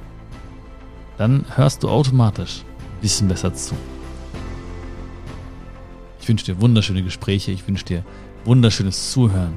[1.17, 2.63] dann hörst du automatisch
[2.95, 3.75] ein bisschen besser zu.
[6.19, 8.03] Ich wünsche dir wunderschöne Gespräche, ich wünsche dir
[8.45, 9.53] wunderschönes Zuhören.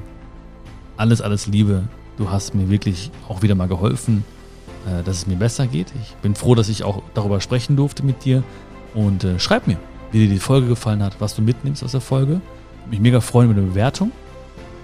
[0.97, 1.87] Alles, alles Liebe.
[2.17, 4.23] Du hast mir wirklich auch wieder mal geholfen,
[4.87, 5.91] äh, dass es mir besser geht.
[6.01, 8.43] Ich bin froh, dass ich auch darüber sprechen durfte mit dir.
[8.95, 9.77] Und äh, schreib mir,
[10.11, 12.41] wie dir die Folge gefallen hat, was du mitnimmst aus der Folge.
[12.89, 14.11] Mich mega freuen mit einer Bewertung,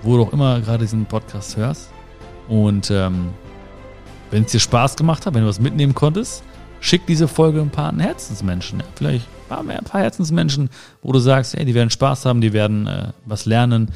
[0.04, 1.90] wo du auch immer gerade diesen Podcast hörst.
[2.48, 3.30] Und ähm,
[4.30, 6.44] wenn es dir Spaß gemacht hat, wenn du was mitnehmen konntest,
[6.82, 8.80] schick diese Folge ein paar Herzensmenschen.
[8.80, 10.70] Ja, vielleicht ein paar, ein paar Herzensmenschen,
[11.02, 13.92] wo du sagst, hey, die werden Spaß haben, die werden äh, was lernen,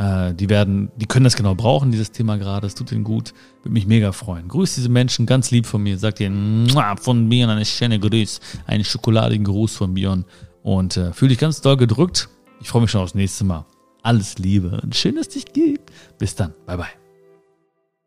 [0.00, 2.66] äh, die werden, die können das genau brauchen, dieses Thema gerade.
[2.66, 3.34] Es tut ihnen gut.
[3.62, 4.48] Würde mich mega freuen.
[4.48, 5.98] Grüß diese Menschen ganz lieb von mir.
[5.98, 6.68] Sagt ihnen
[7.00, 10.24] von Bion eine schöne Grüß, einen schokoladigen Gruß von Bion.
[10.62, 12.30] Und äh, fühle dich ganz doll gedrückt.
[12.62, 13.66] Ich freue mich schon aufs nächste Mal.
[14.02, 15.92] Alles Liebe und schön, dass es dich gibt.
[16.18, 16.54] Bis dann.
[16.66, 16.99] Bye, bye.